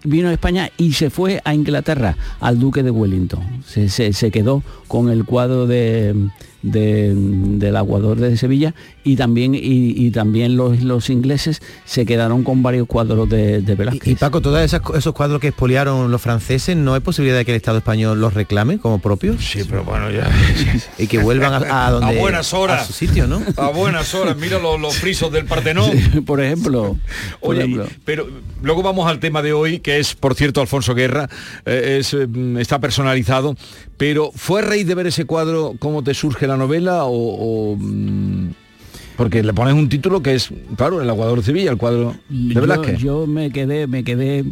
[0.03, 3.41] Vino a España y se fue a Inglaterra, al duque de Wellington.
[3.67, 6.13] Se, se- se quedó con el cuadro de,
[6.61, 8.73] de- del aguador de Sevilla
[9.05, 13.75] y también, y, y también los, los ingleses se quedaron con varios cuadros de, de
[13.75, 14.07] Velázquez.
[14.07, 17.51] Y Paco, todos esas- esos cuadros que expoliaron los franceses, ¿no hay posibilidad de que
[17.51, 19.43] el Estado español los reclame como propios?
[19.43, 20.29] Sí, pero bueno, ya...
[20.97, 22.17] Y que vuelvan a, a donde...
[22.17, 22.81] a buenas horas.
[22.81, 23.41] A su sitio, ¿no?
[23.57, 25.89] A buenas horas, mira los, los frisos del Partenón.
[26.25, 26.97] por ejemplo.
[27.41, 27.87] por Oye, ejemplo.
[28.05, 28.27] pero
[28.61, 31.29] luego vamos al tema de hoy, que es, por cierto, Alfonso Guerra,
[31.65, 32.27] eh, es, eh,
[32.59, 33.55] está personalizado,
[33.97, 37.73] pero ¿fue rey de ver ese cuadro cómo te surge la novela o...?
[37.73, 38.51] o, mm,
[39.15, 42.53] porque le pones un título que es, claro, el aguador de Sevilla, el cuadro de
[42.55, 42.97] yo, Velázquez.
[42.99, 44.43] yo me quedé, me quedé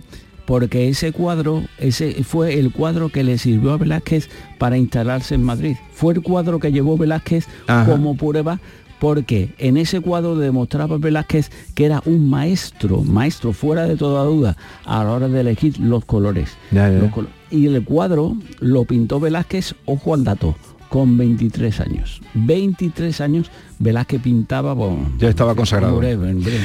[0.46, 5.44] porque ese cuadro, ese fue el cuadro que le sirvió a Velázquez para instalarse en
[5.44, 5.78] Madrid.
[5.94, 7.90] Fue el cuadro que llevó Velázquez Ajá.
[7.90, 8.60] como prueba
[9.02, 14.56] porque en ese cuadro demostraba Velázquez que era un maestro, maestro fuera de toda duda
[14.86, 16.56] a la hora de elegir los colores.
[16.70, 17.00] Ya, ya.
[17.00, 20.56] Los colo- y el cuadro lo pintó Velázquez, ojo al dato,
[20.92, 22.20] con 23 años.
[22.34, 25.94] 23 años Velázquez pintaba, bueno, Ya estaba consagrado.
[25.94, 26.60] en breve, en breve.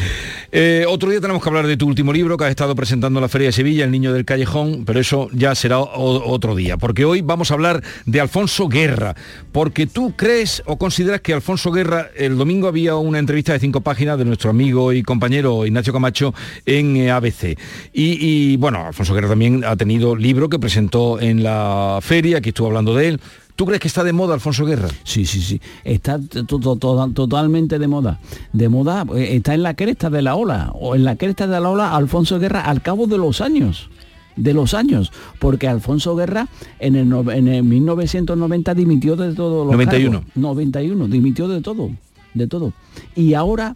[0.53, 3.22] Eh, otro día tenemos que hablar de tu último libro que has estado presentando en
[3.22, 6.77] la Feria de Sevilla, El Niño del Callejón, pero eso ya será o- otro día,
[6.77, 9.14] porque hoy vamos a hablar de Alfonso Guerra,
[9.53, 13.81] porque tú crees o consideras que Alfonso Guerra, el domingo había una entrevista de cinco
[13.81, 16.35] páginas de nuestro amigo y compañero Ignacio Camacho
[16.66, 17.57] en eh, ABC.
[17.95, 18.18] Y,
[18.53, 22.66] y, bueno, Alfonso Guerra también ha tenido libro que presentó en la feria, aquí estuvo
[22.66, 23.20] hablando de él.
[23.57, 24.89] ¿Tú crees que está de moda Alfonso Guerra?
[25.03, 25.61] Sí, sí, sí.
[25.83, 28.21] Está to- to- to- totalmente de moda.
[28.53, 30.71] De moda, eh, está en la cresta de la ola.
[30.75, 33.89] O en la cresta de la ola Alfonso Guerra al cabo de los años.
[34.37, 35.11] De los años.
[35.39, 36.49] Porque Alfonso Guerra
[36.79, 40.19] en el, en el 1990 dimitió de todo los 91.
[40.19, 40.37] cargos.
[40.37, 41.09] 91.
[41.09, 41.91] Dimitió de todo.
[42.35, 42.75] De todo.
[43.15, 43.75] Y ahora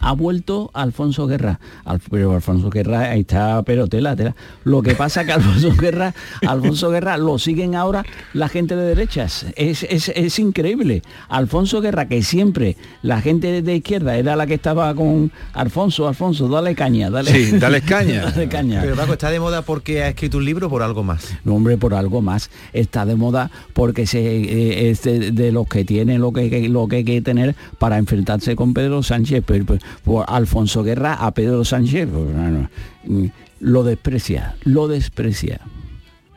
[0.00, 1.60] ha vuelto Alfonso Guerra.
[1.84, 4.34] Al- pero Alfonso Guerra ahí está, pero tela, tela.
[4.64, 6.14] Lo que pasa que Alfonso Guerra,
[6.46, 8.04] Alfonso Guerra lo siguen ahora
[8.34, 9.46] la gente de derechas.
[9.56, 11.02] Es, es- es increíble.
[11.28, 16.48] Alfonso Guerra, que siempre la gente de izquierda era la que estaba con Alfonso, Alfonso,
[16.48, 17.30] dale caña, dale.
[17.32, 18.22] Sí, dale caña.
[18.30, 18.80] dale caña.
[18.82, 21.34] Pero Paco, ¿está de moda porque ha escrito un libro por algo más?
[21.44, 22.50] No, hombre, por algo más.
[22.72, 26.68] Está de moda porque se, eh, es de, de los que tienen lo que, que-
[26.68, 29.42] lo que hay que tener para enfrentarse con Pedro Sánchez.
[29.46, 33.30] Pero, por Alfonso Guerra a Pedro Sánchez pues, no, no,
[33.60, 35.60] lo desprecia, lo desprecia.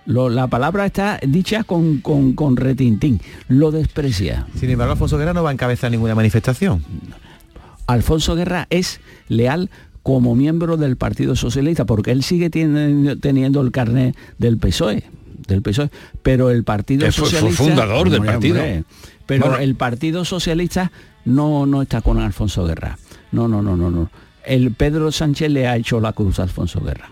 [0.05, 4.47] Lo- la palabra está dicha con, con, con retintín, lo desprecia.
[4.59, 6.83] Sin embargo, Alfonso Guerra no va a encabezar ninguna manifestación.
[7.87, 9.69] Alfonso Guerra es leal
[10.03, 15.03] como miembro del Partido Socialista, porque él sigue tiene- teniendo el carnet del PSOE,
[15.47, 15.89] del PSOE,
[16.21, 17.63] pero el Partido fue Socialista...
[17.63, 18.61] fundador del partido.
[19.25, 19.61] pero Bueno.
[19.63, 20.91] el Partido Socialista
[21.25, 22.97] no, no está con Alfonso Guerra.
[23.33, 24.09] No, no, no, no, no.
[24.45, 27.09] El Pedro Sánchez le ha hecho la cruz a Alfonso Guerra.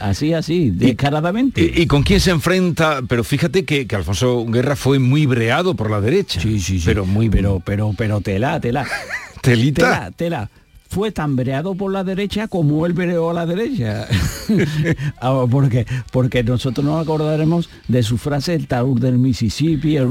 [0.00, 1.60] Así, así, descaradamente.
[1.60, 3.00] ¿Y, y con quién se enfrenta?
[3.08, 6.40] Pero fíjate que, que Alfonso Guerra fue muy breado por la derecha.
[6.40, 6.86] Sí, sí, sí.
[6.86, 8.86] Pero muy pero, pero, pero tela, tela.
[9.42, 9.80] Telita.
[9.80, 10.50] Tela, tela.
[10.88, 14.06] Fue tan breado por la derecha como él breó a la derecha.
[15.20, 20.08] Ah, porque, porque nosotros nos acordaremos de su frase el taur del Mississippi, el,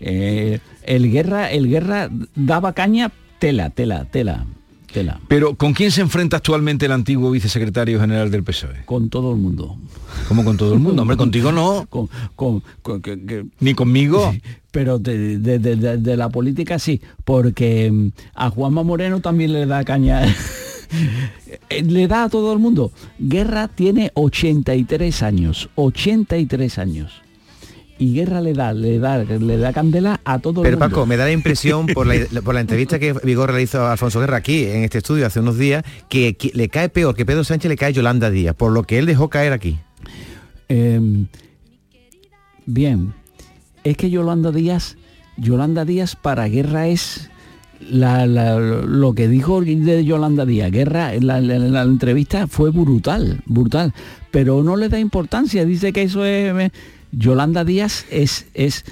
[0.00, 4.46] eh, el guerra, el guerra daba caña, tela, tela, tela,
[4.92, 5.20] tela.
[5.28, 8.84] Pero ¿con quién se enfrenta actualmente el antiguo vicesecretario general del PSOE?
[8.84, 9.76] Con todo el mundo.
[10.28, 11.02] ¿Cómo con todo el mundo?
[11.02, 11.86] Hombre, contigo no.
[11.90, 14.34] Con, con- con- que- que- Ni conmigo.
[14.70, 19.52] pero de, de- de- de- de la política sí, porque mm, a Juanma Moreno también
[19.52, 20.22] le da caña.
[21.68, 22.92] Eh, le da a todo el mundo.
[23.18, 27.12] Guerra tiene 83 años, 83 años.
[28.00, 30.88] Y Guerra le da, le da, le da candela a todo Pero el mundo.
[30.94, 34.20] Paco, me da la impresión por la, por la entrevista que Vigor realizó a Alfonso
[34.20, 37.42] Guerra aquí en este estudio hace unos días, que, que le cae peor que Pedro
[37.42, 39.78] Sánchez le cae Yolanda Díaz, por lo que él dejó caer aquí.
[40.68, 41.00] Eh,
[42.66, 43.14] bien,
[43.84, 44.96] es que Yolanda Díaz,
[45.36, 47.30] Yolanda Díaz para Guerra es
[47.80, 50.70] la- la- lo que dijo de Yolanda Díaz.
[50.70, 53.92] Guerra, la, la- la entrevista fue brutal, brutal,
[54.30, 55.64] pero no le da importancia.
[55.64, 56.70] Dice que eso es...
[57.12, 58.84] Yolanda Díaz es, es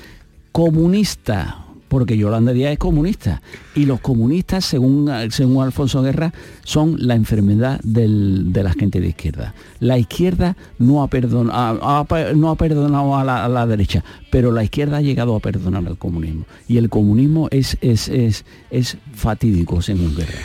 [0.52, 3.42] comunista, porque Yolanda Díaz es comunista
[3.74, 6.32] y los comunistas, según, según Alfonso Guerra,
[6.64, 9.54] son la enfermedad de la gente de izquierda.
[9.80, 14.02] La izquierda no ha, perdon- ha- ha- no ha perdonado a la, a la derecha,
[14.30, 16.46] pero la izquierda ha llegado a perdonar al comunismo.
[16.66, 20.40] Y el comunismo es, es, es, es fatídico, según Guerra.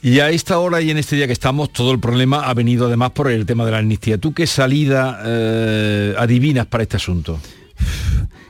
[0.00, 2.86] Y a esta hora y en este día que estamos, todo el problema ha venido
[2.86, 4.16] además por el tema de la amnistía.
[4.18, 7.38] ¿Tú qué salida eh, adivinas para este asunto?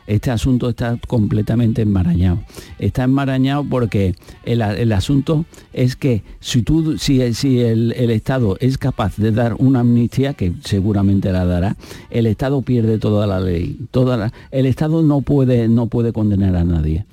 [0.07, 2.41] este asunto está completamente enmarañado.
[2.79, 8.57] Está enmarañado porque el, el asunto es que si, tú, si, si el, el Estado
[8.61, 11.77] es capaz de dar una amnistía, que seguramente la dará,
[12.11, 13.79] el Estado pierde toda la ley.
[13.91, 17.05] Toda el Estado no puede, no puede condenar a nadie.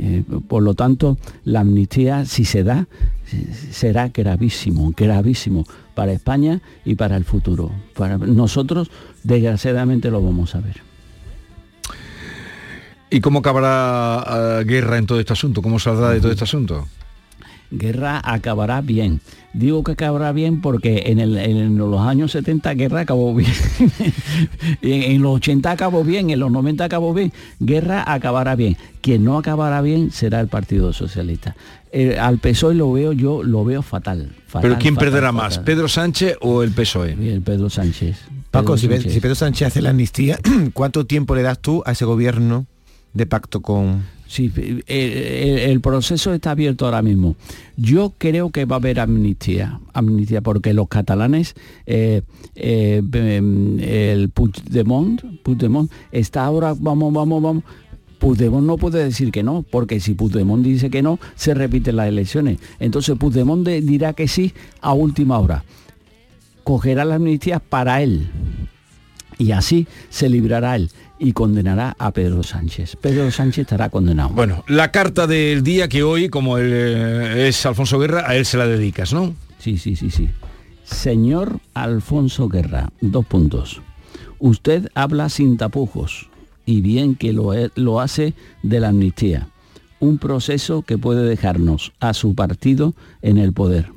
[0.00, 2.86] Eh, por lo tanto, la amnistía, si se da,
[3.72, 7.72] será gravísimo, gravísimo para España y para el futuro.
[7.96, 8.90] Para nosotros,
[9.24, 10.76] desgraciadamente, lo vamos a ver.
[13.10, 15.62] ¿Y cómo acabará eh, guerra en todo este asunto?
[15.62, 16.86] ¿Cómo saldrá de todo este asunto?
[17.70, 19.20] Guerra acabará bien.
[19.52, 23.50] Digo que acabará bien porque en, el- en los años 70 Guerra acabó bien.
[24.82, 27.32] en, en los 80 acabó bien, en los 90 acabó bien.
[27.60, 28.76] Guerra acabará bien.
[29.00, 31.56] Quien no acabará bien será el Partido Socialista.
[31.92, 34.32] Eh, al PSOE lo veo yo, lo veo fatal.
[34.46, 35.48] fatal, ¿Pero quién fatal, perderá fatal.
[35.48, 35.58] más?
[35.58, 37.12] ¿Pedro Sánchez o el PSOE?
[37.12, 38.18] El Pedro Sánchez.
[38.50, 39.12] Paco, Pedro si, Pe- Sánchez.
[39.14, 40.38] si Pedro Sánchez hace la amnistía,
[40.74, 42.66] ¿cuánto tiempo le das tú a ese gobierno
[43.14, 44.04] de pacto con...
[44.30, 47.34] Sí, el, el- el proceso está abierto ahora mismo.
[47.78, 51.54] Yo creo que va a haber amnistía, amnistía porque los catalanes,
[51.86, 52.20] eh,
[52.54, 57.64] eh, em, el Puigdemont, Puigdemont está ahora, vamos, vamos, vamos.
[58.18, 62.08] Puigdemont no puede decir que no, porque si Puigdemont dice que no, se repiten las
[62.08, 62.58] elecciones.
[62.80, 64.52] Entonces Puigdemont de- dirá que sí
[64.82, 65.64] a última hora.
[66.64, 68.28] Cogerá la amnistía para él
[69.38, 72.96] y así se librará él y condenará a Pedro Sánchez.
[73.00, 74.30] Pedro Sánchez estará condenado.
[74.30, 78.44] Bueno, la carta del día que hoy, como él, eh, es Alfonso Guerra, a él
[78.44, 79.34] se la dedicas, ¿no?
[79.58, 80.28] Sí, sí, sí, sí.
[80.84, 83.82] Señor Alfonso Guerra, dos puntos.
[84.38, 86.30] Usted habla sin tapujos
[86.64, 89.48] y bien que lo, lo hace de la amnistía,
[90.00, 93.90] un proceso que puede dejarnos a su partido en el poder.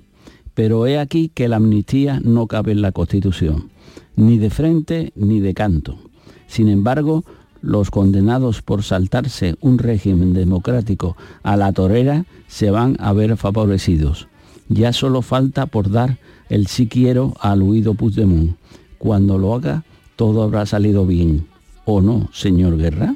[0.54, 3.70] Pero he aquí que la amnistía no cabe en la Constitución,
[4.16, 6.11] ni de frente ni de canto.
[6.52, 7.24] Sin embargo,
[7.62, 14.28] los condenados por saltarse un régimen democrático a la torera se van a ver favorecidos.
[14.68, 16.18] Ya solo falta por dar
[16.49, 18.58] el sí quiero al huido Puigdemont.
[18.97, 19.86] Cuando lo haga,
[20.18, 21.47] todo habrá salido bien.
[21.86, 23.16] ¿O no, señor Guerra?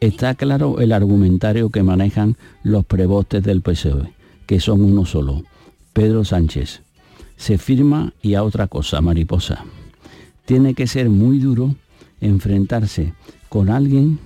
[0.00, 4.12] Está claro el argumentario que manejan los prebostes del PSOE,
[4.44, 5.42] que son uno solo,
[5.94, 6.82] Pedro Sánchez.
[7.38, 9.64] Se firma y a otra cosa, mariposa.
[10.44, 11.76] Tiene que ser muy duro
[12.22, 13.12] enfrentarse
[13.50, 14.18] con alguien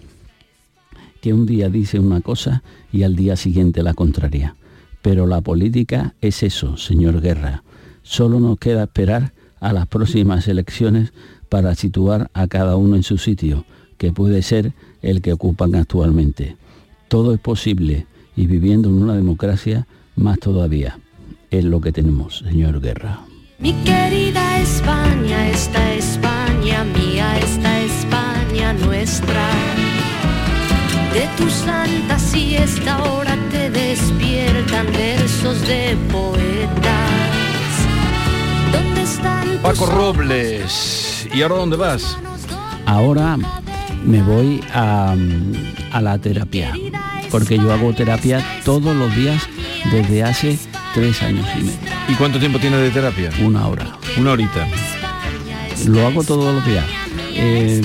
[1.20, 4.54] que un día dice una cosa y al día siguiente la contraria.
[5.02, 7.64] Pero la política es eso, señor Guerra.
[8.02, 11.12] Solo nos queda esperar a las próximas elecciones
[11.48, 13.64] para situar a cada uno en su sitio,
[13.98, 14.72] que puede ser
[15.02, 16.56] el que ocupan actualmente.
[17.08, 20.98] Todo es posible y viviendo en una democracia, más todavía.
[21.50, 23.20] Es lo que tenemos, señor Guerra.
[23.58, 26.25] Mi querida España, esta España
[29.06, 29.48] nuestra.
[31.12, 37.10] De tu santa siesta ahora te despiertan versos de poetas.
[38.72, 41.28] ¿Dónde están tus Paco Robles.
[41.32, 42.18] ¿Y ahora dónde vas?
[42.84, 43.38] Ahora
[44.04, 45.14] me voy a,
[45.92, 46.72] a la terapia,
[47.30, 49.40] porque yo hago terapia todos los días
[49.92, 50.58] desde hace
[50.94, 51.78] tres años y medio.
[52.08, 53.30] ¿Y cuánto tiempo tiene de terapia?
[53.40, 53.86] Una hora.
[54.18, 54.66] Una horita.
[55.86, 57.05] Lo hago todos los días.
[57.38, 57.80] Eh,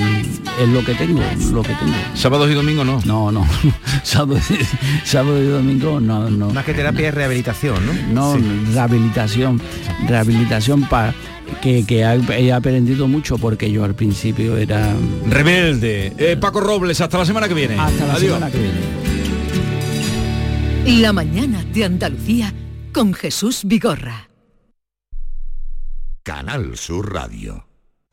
[0.61, 1.21] es lo que tengo,
[1.51, 1.93] lo que tengo.
[2.15, 3.01] ¿Sábados y domingo no?
[3.05, 3.45] No, no.
[4.03, 4.39] sábado,
[5.03, 6.51] sábado y domingo no, no.
[6.51, 7.93] Más que terapia es rehabilitación, ¿no?
[8.13, 8.73] No, Sí.
[8.73, 9.61] rehabilitación.
[10.07, 11.13] Rehabilitación para
[11.61, 14.93] que, que he aprendido mucho porque yo al principio era
[15.27, 16.13] Rebelde.
[16.17, 17.77] Eh, Paco Robles, hasta la semana que viene.
[17.77, 18.33] hasta la Adiós.
[18.35, 18.79] semana que viene.
[21.01, 22.53] La mañana de Andalucía
[22.93, 24.29] con Jesús Vigorra.
[26.23, 27.65] Canal Sur Radio.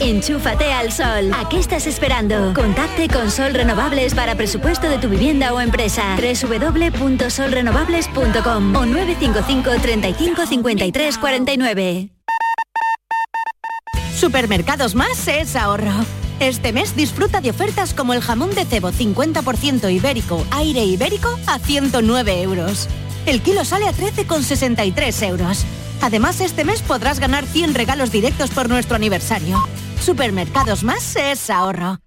[0.00, 1.32] Enchúfate al sol.
[1.34, 2.52] ¿A qué estás esperando?
[2.54, 6.14] Contacte con Sol Renovables para presupuesto de tu vivienda o empresa.
[6.16, 12.10] www.solrenovables.com o 955 35 53 49.
[14.14, 16.04] Supermercados Más es ahorro.
[16.38, 21.58] Este mes disfruta de ofertas como el jamón de cebo 50% ibérico, aire ibérico a
[21.58, 22.88] 109 euros.
[23.24, 25.64] El kilo sale a 13,63 euros.
[26.02, 29.62] Además, este mes podrás ganar 100 regalos directos por nuestro aniversario.
[30.00, 32.00] Supermercados Más es ahorro.